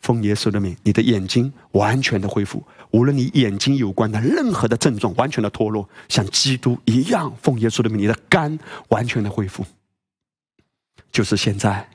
[0.00, 2.62] 奉耶稣的名，你的眼睛完全的恢复。
[2.92, 7.34] 无论你眼睛有关的任何的症状，完全的脱落，像基督一样。
[7.42, 9.64] 奉耶稣的名，你的肝完全的恢复。
[11.10, 11.88] 就是现在，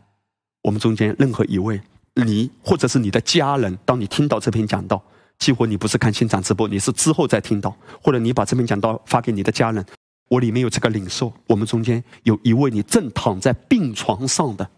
[0.61, 1.81] 我们中间任何一位，
[2.15, 5.01] 你或者是你的家人，当你听到这篇讲道，
[5.39, 9.83] 几乎你不是看现场直播，你是之后再听到，或者你把这篇讲道发给你的家人，
[10.29, 11.33] 我里面有这个领受。
[11.47, 14.69] 我们中间有一位，你正躺在病床上的，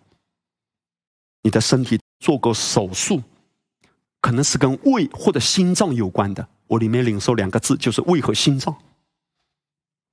[1.42, 2.00] 你的身体。
[2.20, 3.22] 做过手术，
[4.22, 6.48] 可能是跟胃或者心脏有关的。
[6.68, 8.76] 我里面领受两个字，就是胃和心脏。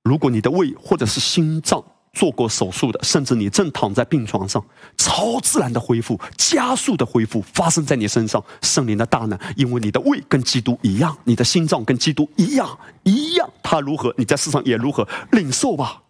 [0.03, 4.63] 如果你的胃或者是心脏做过手术的，甚至你正躺在病床上，
[4.97, 16.03] 超自然的恢复、加速的恢复发生在你身上，圣灵的大能，因为你的胃跟基督一样，你的心脏跟基督一样，一样，他如何，你在世上也如何，领受吧，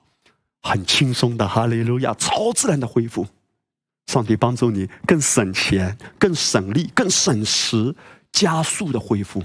[0.61, 3.25] 很轻松的，哈利路亚，超自然的恢复。
[4.07, 7.95] 上帝帮助你更省钱、更省力、更省时，
[8.31, 9.43] 加速的恢复，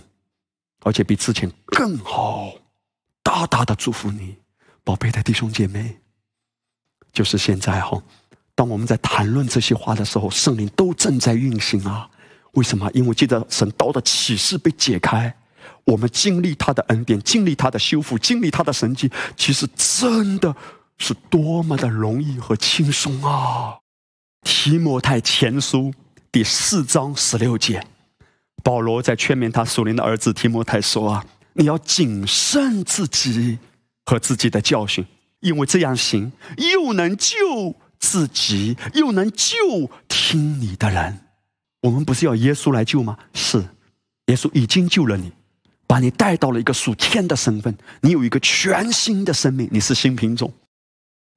[0.82, 2.52] 而且比之前更好。
[3.22, 4.36] 大大的祝福你，
[4.82, 5.98] 宝贝的弟兄姐妹。
[7.12, 8.02] 就是现在哈，
[8.54, 12.08] 当我们在谈论这些话的时候，圣灵都正在运行啊。
[12.52, 12.90] 为什么？
[12.94, 15.34] 因为记得神道的启示被解开，
[15.84, 20.54] 我们经历他的恩典，经历他的修复，经历他的神迹，其实真的
[20.96, 23.78] 是多么的容易和轻松啊！
[24.42, 25.92] 提摩太前书
[26.30, 27.84] 第四章十六节，
[28.62, 31.24] 保罗在劝勉他属灵的儿子提摩太说：“啊，
[31.54, 33.58] 你要谨慎自己
[34.04, 35.04] 和自己的教训，
[35.40, 41.20] 因为这样行，又能救自己，又能救听你的人。
[41.82, 43.18] 我们不是要耶稣来救吗？
[43.34, 43.64] 是，
[44.26, 45.32] 耶稣已经救了你，
[45.86, 50.52] 把你带到了一个属天的身份，你有一个全新的生命，你是新品种。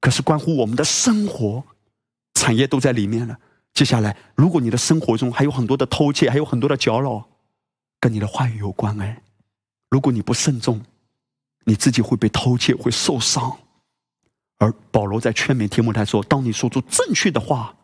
[0.00, 1.64] 可是关乎我们的生活。”
[2.34, 3.38] 产业都在里面了。
[3.74, 7.28] 接下来，如果你的生活中还有很多的偷窃，还有很多的搅扰，
[7.98, 9.22] 跟你的话语有关哎。
[9.88, 10.84] 如果你不慎重，
[11.64, 13.58] 你自己会被偷窃，会受伤。
[14.58, 17.74] 而保罗在劝勉提摩太说：“当你说出正确的话，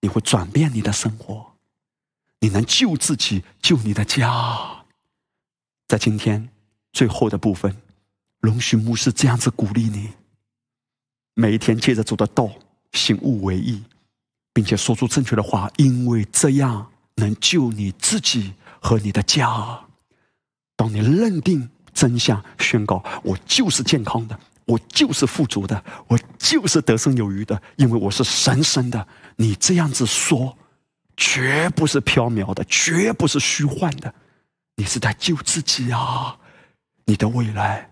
[0.00, 1.54] 你会转变你的生活，
[2.40, 4.84] 你能救自己，救你的家。”
[5.88, 6.48] 在今天
[6.92, 7.76] 最后的部分，
[8.40, 10.10] 容许牧师这样子鼓励你：
[11.34, 12.50] 每一天接着走的道，
[12.92, 13.82] 醒悟为义。
[14.56, 19.78] 并且说出正确的话，因为这样能救你自己和你的家。
[20.76, 29.06] 当你认定真相，宣告我就是健康的，我就是富足的，我就是得胜有余的，因为我是神圣的。
[29.36, 30.56] 你这样子说，
[31.18, 34.14] 绝不是缥缈的，绝不是虚幻的，
[34.76, 36.38] 你是在救自己啊！
[37.04, 37.90] 你的未来，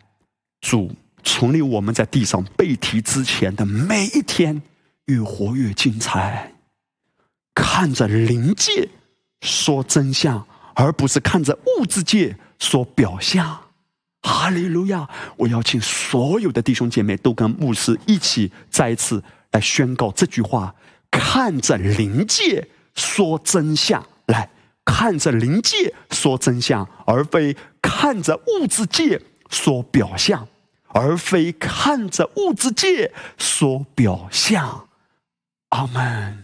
[0.63, 4.63] 主从立我们在地上被提之前的每一天，
[5.05, 6.54] 越活越精彩。
[7.67, 8.91] 看着灵界
[9.41, 13.59] 说真相，而不是看着物质界说表象。
[14.21, 15.09] 哈利路亚！
[15.39, 20.75] 我邀请所有的弟兄姐妹都跟牧师一起再一次来宣告这句话：
[21.11, 24.51] 看着灵界说真相，来
[24.85, 30.47] 看着灵界说真相，而非看着物质界说表象，
[30.89, 34.89] 而非看着物质界说表象。
[35.71, 36.44] 阿门。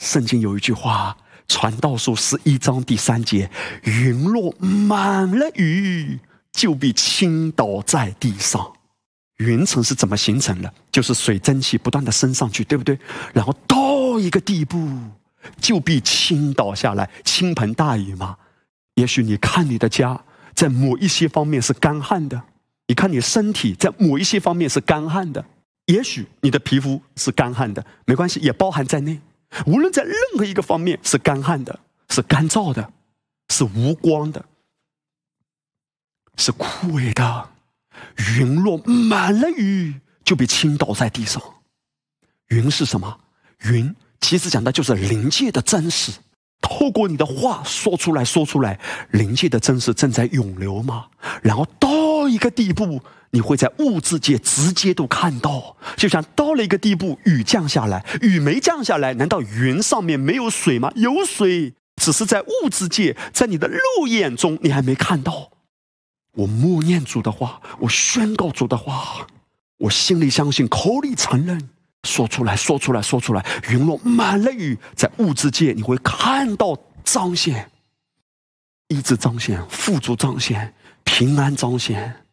[0.00, 1.14] 圣经有一句话，
[1.46, 3.48] 《传道书》十一章第三节
[3.84, 6.18] ：“云若满了雨，
[6.52, 8.72] 就必倾倒在地上。”
[9.36, 10.72] 云层是怎么形成的？
[10.90, 12.98] 就是水蒸气不断的升上去，对不对？
[13.34, 14.88] 然后到一个地步，
[15.60, 18.38] 就必倾倒下来，倾盆大雨嘛。
[18.94, 20.18] 也许你看你的家，
[20.54, 22.38] 在某一些方面是干旱的；
[22.86, 25.44] 你看你身体，在某一些方面是干旱的。
[25.86, 29.20] 也许你的皮肤是干旱的，没关系，也包含在内。
[29.66, 32.92] 无论在任何一个方面是干旱的，是干燥的，
[33.48, 34.44] 是无光的，
[36.36, 37.50] 是枯萎的。
[38.38, 41.42] 云落满了雨，就被倾倒在地上。
[42.48, 43.20] 云是什么？
[43.64, 46.12] 云其实讲的就是灵界的真实。
[46.62, 48.78] 透过你的话说出来说出来，
[49.10, 51.08] 灵界的真实正在涌流吗？
[51.42, 53.02] 然后到一个地步。
[53.32, 60.90] 你会在物质界直接都看到，就像到了一个地步，雨降下来，雨没降下来，难道云上面没有水吗？
[60.96, 65.50] 有水，只是在物质界，在你的肉眼中你还没看到。
[66.32, 69.26] 我默念主的话，我宣告主的话，
[69.78, 71.68] 我心里相信，口里承认，
[72.02, 77.70] 说出来说出来说出来，云若满了雨，在物质界你会看到彰显，
[78.88, 80.74] 一直彰显，富足彰显，
[81.04, 82.26] 平安彰显。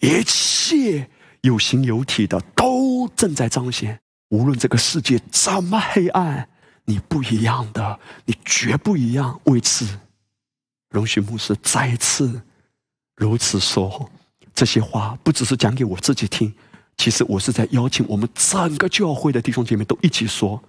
[0.00, 1.10] 一切
[1.42, 4.00] 有形有体的都正在彰显。
[4.30, 6.48] 无论这个世界怎么黑暗，
[6.84, 9.40] 你不一样的，你绝不一样。
[9.44, 10.00] 为此，
[10.90, 12.42] 容许牧师再次
[13.16, 14.10] 如此说
[14.54, 16.54] 这些话，不只是讲给我自己听，
[16.96, 20.62] 其实我是在邀请我们整个教会的弟兄姐妹都一起说。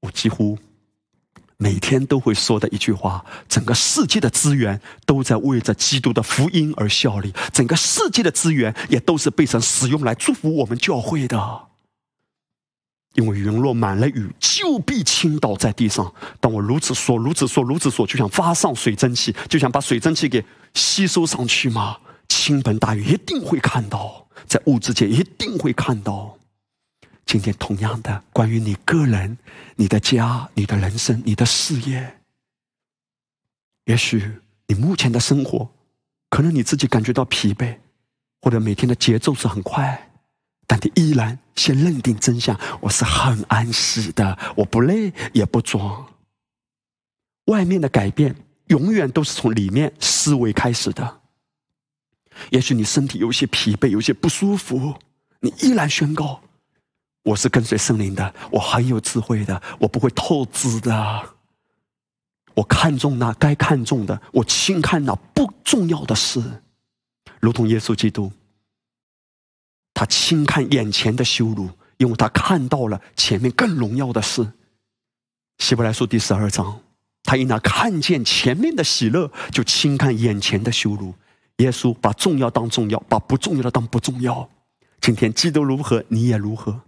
[0.00, 0.58] 我几乎。
[1.62, 11.68] 每天都会说的一句话：整个世界的资源都在为着基督的福音而效力，整个世界的资源也都是被神使用来祝福我们教会的。
[13.14, 16.12] 因为云落满了雨，就必倾倒在地上。
[16.40, 20.44] 当我如此说、如此说、如此说，就想发上水蒸气，就想把水蒸气给
[20.74, 21.96] 吸收上去嘛。
[22.28, 26.36] 倾盆大雨一定会看到，在物质界一定会看到。
[27.24, 29.38] 今天同样的，关于你个人、
[29.76, 32.20] 你的家、你的人生、你的事业，
[33.84, 35.70] 也许你目前的生活，
[36.28, 37.78] 可能你自己感觉到疲惫，
[38.40, 40.10] 或者每天的节奏是很快，
[40.66, 46.06] 但你依然先认定真相：我是很安息的，我不累也不装。
[47.46, 51.20] 外面的改变永远都是从里面思维开始的。
[52.50, 54.96] 也许你身体有些疲惫，有些不舒服，
[55.40, 56.42] 你依然宣告。
[57.22, 61.34] 我是跟随圣灵的，我很有智慧的，我不会透支的。
[62.54, 66.62] 我看重那该看重的，我轻看那不重要的事，
[67.40, 68.30] 如同耶稣基督，
[69.94, 74.52] 他轻看眼前的羞辱，因为他看到了前面更荣耀的事。
[75.58, 76.80] 希伯来书第十二章，
[77.22, 81.14] 他因那看见前面的喜乐，就轻看眼前的羞辱。
[81.58, 84.50] 耶稣把重要当重要，把不重要的当不重要。
[85.00, 86.80] 今天基督如何，你也如何。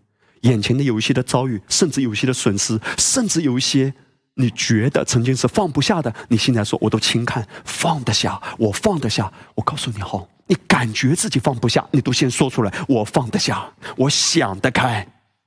[0.44, 3.92] 眼前的有一些的遭遇，甚至有一些的损失，甚至有一些
[4.34, 9.30] 你觉得曾经是放不下的，你现在说我都轻看，放得下，我放得下。
[9.54, 15.06] 我告诉你哈，你感觉自己放不下，你都先说出来，我放得下，我想得开。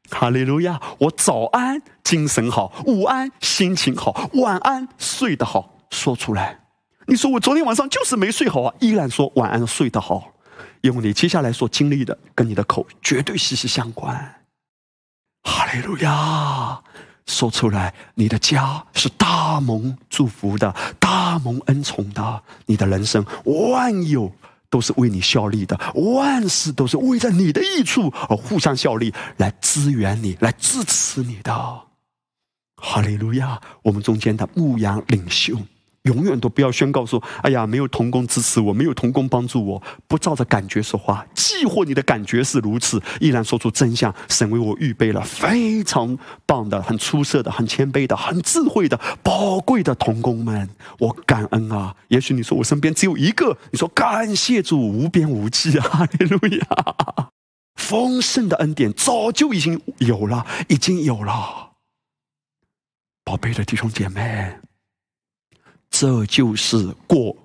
[0.09, 0.81] 哈利路亚！
[0.99, 5.73] 我早安，精神好；午安，心情好；晚安，睡得好。
[5.91, 6.59] 说出来，
[7.07, 10.33] 你说我昨天晚上就是没睡好啊，依然说晚安，睡得好，
[10.79, 14.36] 因为你接下来所经历的跟你的口绝对息息相关。
[15.47, 16.77] 哈利路亚！
[17.25, 22.43] 说出来，你的家是大蒙祝福的，大蒙恩宠的。
[22.65, 24.29] 你的人生万有
[24.69, 31.81] 都是为你效力的，万事都是为着你的益处而互相效力，来支援你，来支持你的。
[32.75, 33.59] 哈利路亚！
[33.83, 35.57] 我们中间的牧羊领袖。
[36.07, 44.13] 永远都不要宣告说：“哎呀，没有童工支持我，没有童工帮助我，不照着感觉说话。”既或你的感觉是如此，依然说出真相。
[44.29, 50.69] 神为我预备了非常棒的、很出色的、很谦卑的、很智慧的、宝贵的童工们，
[50.99, 51.95] 我感恩啊！
[52.07, 55.83] 也许你说我身边只有一个，你说感谢主无边无际啊！
[55.87, 57.29] 哈利路亚！
[57.75, 61.71] 丰盛的恩典早就已经有了，已经有了，
[63.23, 64.66] 宝贝的弟兄姐妹。
[65.99, 67.35] 这就是过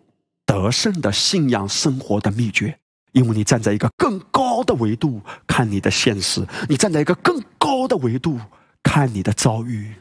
[0.45, 2.79] 得胜的信仰生活的秘诀，
[3.13, 8.39] 因为你站在一个更高的维度看你的现实，你站在一个更高的维度
[8.83, 9.95] 看你的遭遇，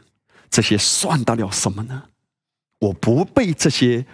[0.50, 2.02] 这些算得了什么呢？
[2.78, 4.04] 我不被这些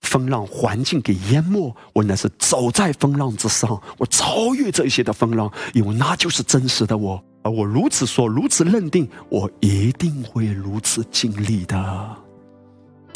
[0.00, 7.22] 风浪环境给淹没，我乃是走在风浪之上，我超越这些的风浪，因为那就是真实的我。
[7.44, 12.25] 而我如此说，如此认定，我一定会如此经历的。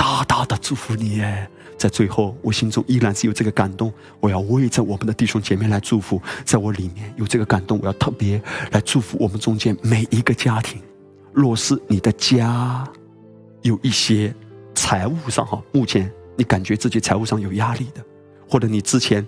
[0.01, 1.47] 大大的祝福你耶！
[1.77, 6.19] 在最后，我心中依然是有这个感动，我要为着我们的弟兄姐妹来祝福。
[6.43, 8.41] 在我里面有这个感动，我要特别
[8.71, 10.81] 来祝福我们中间每一个家庭。
[11.35, 12.83] 若是你的家
[13.61, 14.35] 有一些
[14.75, 18.03] 财务上哈，目前你感觉自己财务上有压力的，
[18.49, 19.27] 或者你之前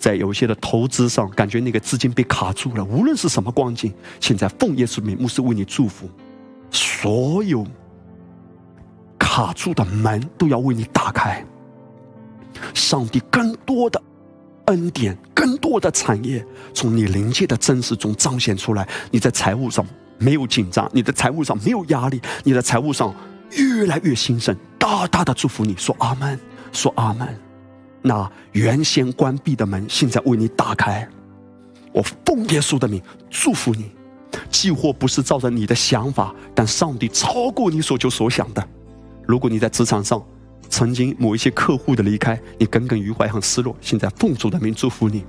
[0.00, 6.10] 在有一些的投资上感觉那个资金被卡住了，无论是什么光景，现在奉耶稣名，牧师为你祝福
[6.72, 7.64] 所有。
[9.38, 11.44] 卡住的门都要为你打开，
[12.74, 14.02] 上帝更多的
[14.64, 16.44] 恩典、更多的产业
[16.74, 18.88] 从你灵界的真实中彰显出来。
[19.12, 19.86] 你在财务上
[20.18, 23.14] 没有紧张，你的财务上没有压力，你的财务上
[23.52, 24.56] 越来越兴盛。
[24.76, 26.36] 大大的祝福你，说阿门，
[26.72, 27.28] 说阿门。
[28.02, 31.08] 那原先关闭的门，现在为你打开。
[31.92, 33.00] 我奉耶稣的名
[33.30, 33.92] 祝福你，
[34.50, 38.68] 计划不是照着你的想法，但上帝超过你所求所想的。
[39.28, 40.24] 如果你在职场上
[40.70, 45.22] 曾经某一些客户的离开，你耿耿于怀很失落，现在奉主的名祝福你。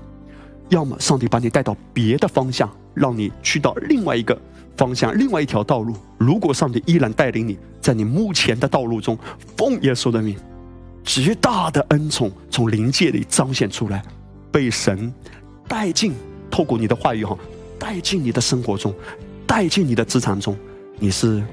[0.70, 4.42] 要么上帝把你带到别的方向，让你去到另外一个
[4.78, 5.94] 方向，另外一条道路。
[6.18, 9.20] 如果上帝依然带领你在你目前的道路中，
[9.58, 10.38] 奉耶稣的名，
[11.04, 14.02] 极大的恩宠从灵界里彰显出来，
[14.50, 15.14] 被神
[15.68, 16.14] 带进，
[16.50, 17.38] 透过你的话语哈，
[17.78, 18.96] 带进你的生活中，
[19.46, 20.58] 带进你的职场中，
[21.00, 21.44] 你是。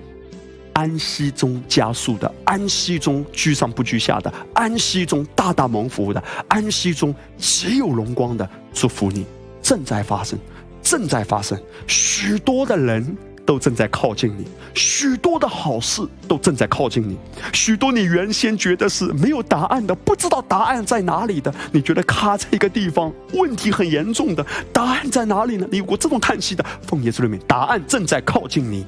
[0.76, 9.24] 安息中加速的，安息中居上不居下的，安息中大大蒙福的，安息中极有荣光的，祝福你。
[9.62, 10.38] 正在发生，
[10.82, 13.16] 正在发生，许多的人
[13.46, 14.44] 都正在靠近你，
[14.74, 17.16] 许多的好事都正在靠近你，
[17.54, 18.04] 许多你。
[18.04, 21.80] 原先觉得是没有答案的，不知道答案在哪里的，你。
[21.80, 24.44] 觉得卡在一个地方，问题很严重的，
[24.74, 25.66] 答案在哪里呢？
[25.72, 25.78] 你。
[25.78, 26.62] 有过这种叹息的？
[26.86, 28.84] 奉耶稣的名，答案正在靠近你。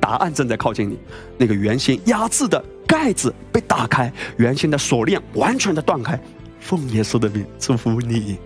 [0.00, 0.98] 答案正在靠近你，
[1.36, 6.18] 那个原先压制的盖子被打开，原先的锁链完全的断开。
[6.58, 8.38] 奉耶稣的名祝福你。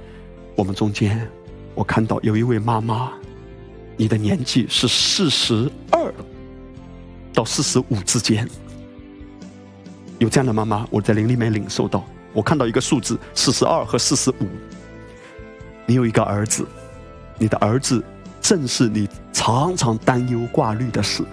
[0.57, 1.29] 我们中间，
[1.75, 3.13] 我看到有一位妈妈，
[3.97, 6.15] 你的年纪是四十二
[7.33, 8.49] 到四十五之间。
[10.19, 14.47] 有这样的妈妈，我在灵里面领受到，我看到一个数字四十二和四十五。
[15.87, 16.65] 你有一个儿子，
[17.37, 18.03] 你的儿子
[18.41, 21.25] 正是你常常担忧挂虑的事。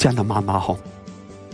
[0.00, 0.74] 这样的妈妈哈，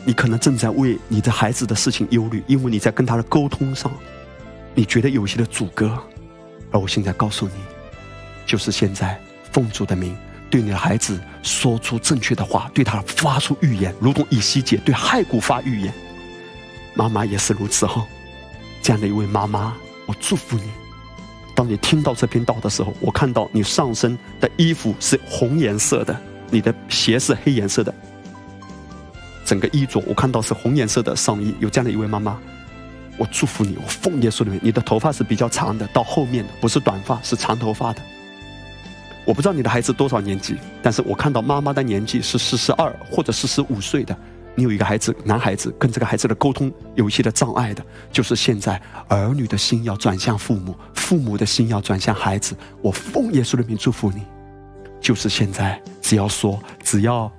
[0.05, 3.91] 你可能正在为你的孩子的事情忧虑，因为你在跟他的沟通上，
[4.73, 5.99] 你觉得有些的阻隔。
[6.71, 7.55] 而我现在告诉你，
[8.47, 9.21] 就是现在
[9.51, 10.17] 奉主的名，
[10.49, 15.93] 对你的孩子说出正确的话，对他发出预言，如同以西结对骸骨发预言。
[16.95, 18.07] 妈妈也是如此哈。
[18.81, 19.75] 这样的一位妈妈，
[20.07, 20.71] 我祝福你。
[21.53, 26.17] 当你听到这篇道的时候，我看到你上身的衣服是红颜色的，
[26.49, 27.93] 你的鞋是黑颜色的。
[29.47, 31.55] 整个衣着，我看到是红颜色的上衣。
[31.61, 32.37] 有这样的一位妈妈，
[33.17, 34.61] 我祝福你，我奉耶稣的名。
[34.63, 38.03] 你的头发是比较长的，到后面的不是短发，是长头发的。
[39.25, 44.17] 我不知道你的孩子多少年纪，但是我看到妈妈的年纪是四十二或者四十五岁的。
[44.57, 52.57] 你有一个孩子，男孩子跟这个孩子的沟通有一些的障碍的，就是现在儿女的心要转向父母，父母的心要转向孩子。
[52.81, 54.23] 我奉耶稣的名祝福你，
[55.01, 57.31] 就是现在，只要说，只要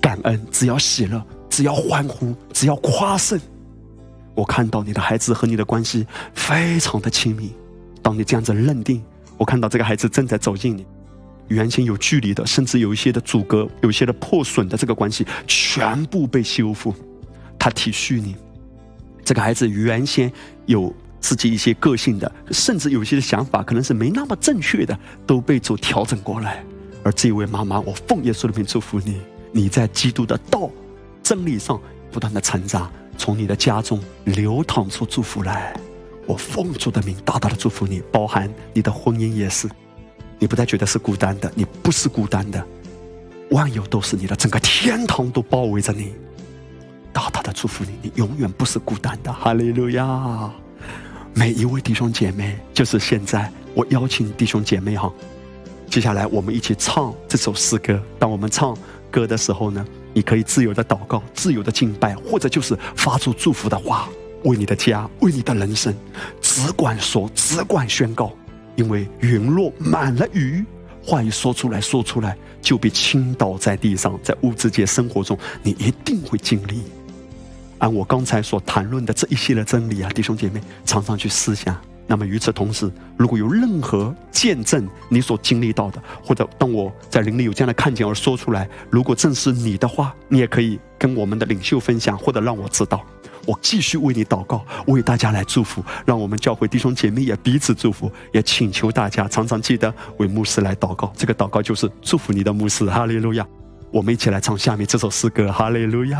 [0.00, 1.20] 感恩，只要喜乐。
[1.50, 3.38] 只要欢呼，只要夸胜，
[4.34, 7.52] 我看到你的孩子和你的关系非常的亲密。
[8.00, 9.02] 当你这样子认定，
[9.36, 10.86] 我看到这个孩子正在走进你，
[11.48, 16.94] 原先有距离的，甚至有一些的阻隔、有一些的破损的这个关系，全部被修复。
[17.58, 18.36] 他体恤你，
[19.22, 20.32] 这个孩子原先
[20.64, 26.64] 有自己一些个性的，甚至有一些想法可能是没那么正确的，都被主调整过来。
[27.02, 29.20] 而这位妈妈，我奉耶稣的名祝福你。
[29.52, 30.70] 你在基督的道、
[31.22, 31.80] 真理上
[32.10, 35.74] 不断的成长，从你的家中流淌出祝福来。
[36.26, 39.68] 我奉主的名大大的祝福你，包含你的婚姻也是，
[40.38, 42.64] 你不再觉得是孤单的，你不是孤单的，
[43.50, 46.12] 万有都是你的，整个天堂都包围着你。
[47.12, 49.32] 大大的祝福你，你永远不是孤单的。
[49.32, 50.50] 哈利路亚！
[51.34, 55.12] 每一位弟兄姐妹，就是现在，我邀请弟兄姐妹哈，
[55.88, 58.00] 接下来我们一起唱这首诗歌。
[58.18, 58.76] 当我们唱
[59.10, 64.08] 歌的时候呢，你可以自由的祷告，自由的敬拜，或者就是发出祝福的话，
[64.44, 65.94] 为你的家，为你的人生，
[66.40, 68.32] 只管说，只管宣告。
[68.76, 70.64] 因为云落满了雨，
[71.04, 76.82] 话一说出来说出来，就被倾倒在地上，在物质界生活中，你一定会经历。
[77.78, 81.76] 按我刚才所谈论的这一系列真理啊，弟兄姐妹，常常去思想。
[82.10, 93.06] 那么与此同时，如果有任何见证你所经历到的，或者当我在灵里有这样的看见而说出来，如果正是你的话，你也可以跟我们的领袖分享，或者让我知道，
[93.46, 101.12] 我继续为你祷告，为大家来祝福，让我们教会弟兄姐妹也彼此祝福，也请求大家常常记得为牧师来祷告。
[101.16, 103.46] 这个祷告就是祝福你的牧师，哈利路亚！
[103.92, 106.18] 我们一起来唱下面这首诗歌，哈利路亚。